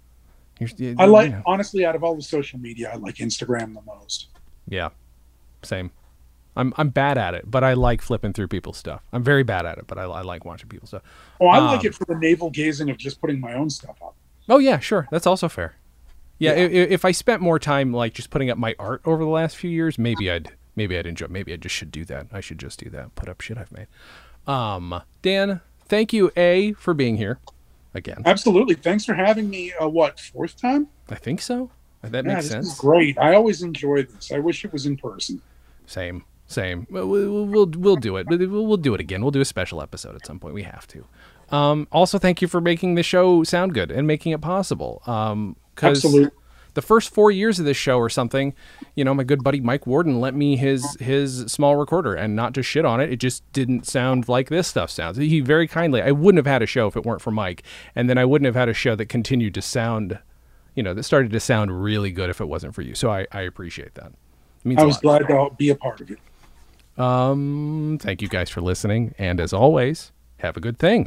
[0.59, 3.81] You're- you- i like honestly out of all the social media i like instagram the
[3.85, 4.27] most
[4.67, 4.89] yeah,
[5.63, 5.89] same.
[6.59, 9.01] I'm I'm bad at it, but I like flipping through people's stuff.
[9.13, 11.03] I'm very bad at it, but I, I like watching people's stuff.
[11.41, 13.97] oh i like Um, it for the navel gazing of just putting my own stuff
[14.03, 14.15] up
[14.47, 15.07] Oh yeah, sure.
[15.11, 15.75] That's also fair.
[16.39, 16.57] Yeah, Yeah.
[16.61, 19.29] i- i- if I spent more time like just putting up my art over the
[19.29, 21.27] last few years, maybe I'd maybe I'd enjoy.
[21.29, 22.27] Maybe I just should do that.
[22.31, 23.13] I should just do that.
[23.15, 23.87] Put up shit I've made.
[24.47, 27.39] Um, Dan, thank you a for being here
[27.93, 28.21] again.
[28.25, 31.71] absolutely thanks for having me uh, what fourth time I think so.
[32.01, 32.77] That yeah, makes sense.
[32.79, 33.17] great.
[33.19, 34.31] I always enjoy this.
[34.31, 35.41] I wish it was in person.
[35.85, 36.23] Same.
[36.49, 36.87] Same.
[36.89, 38.27] We'll, we'll, we'll, do it.
[38.27, 39.21] We'll, we'll do it again.
[39.21, 40.55] We'll do a special episode at some point.
[40.55, 41.05] We have to.
[41.55, 45.03] Um, also, thank you for making the show sound good and making it possible.
[45.05, 46.31] Um, 'cause Absolutely.
[46.73, 48.53] The first four years of this show or something,
[48.95, 52.53] you know, my good buddy Mike Worden lent me his his small recorder and not
[52.53, 53.11] to shit on it.
[53.11, 55.17] It just didn't sound like this stuff sounds.
[55.17, 56.01] He very kindly.
[56.01, 57.63] I wouldn't have had a show if it weren't for Mike,
[57.95, 60.19] and then I wouldn't have had a show that continued to sound,
[60.75, 62.95] you know, that started to sound really good if it wasn't for you.
[62.95, 64.13] So I, I appreciate that.
[64.63, 66.19] I means I a was glad to be a part of it.
[66.99, 71.05] Um, thank you guys for listening, and as always, have a good thing.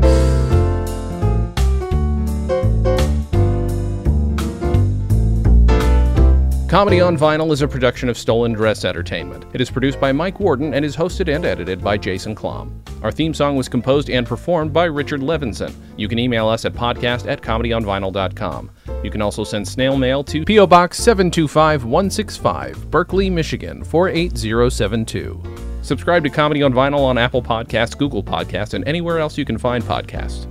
[6.69, 9.45] Comedy on Vinyl is a production of Stolen Dress Entertainment.
[9.53, 12.73] It is produced by Mike Worden and is hosted and edited by Jason Klamm.
[13.03, 15.75] Our theme song was composed and performed by Richard Levinson.
[15.99, 18.71] You can email us at podcast at comedyonvinyl.com.
[19.05, 20.67] You can also send snail mail to P.O.
[20.67, 25.72] Box 725165, Berkley, Michigan 48072.
[25.83, 29.59] Subscribe to Comedy on Vinyl on Apple Podcasts, Google Podcasts, and anywhere else you can
[29.59, 30.51] find podcasts.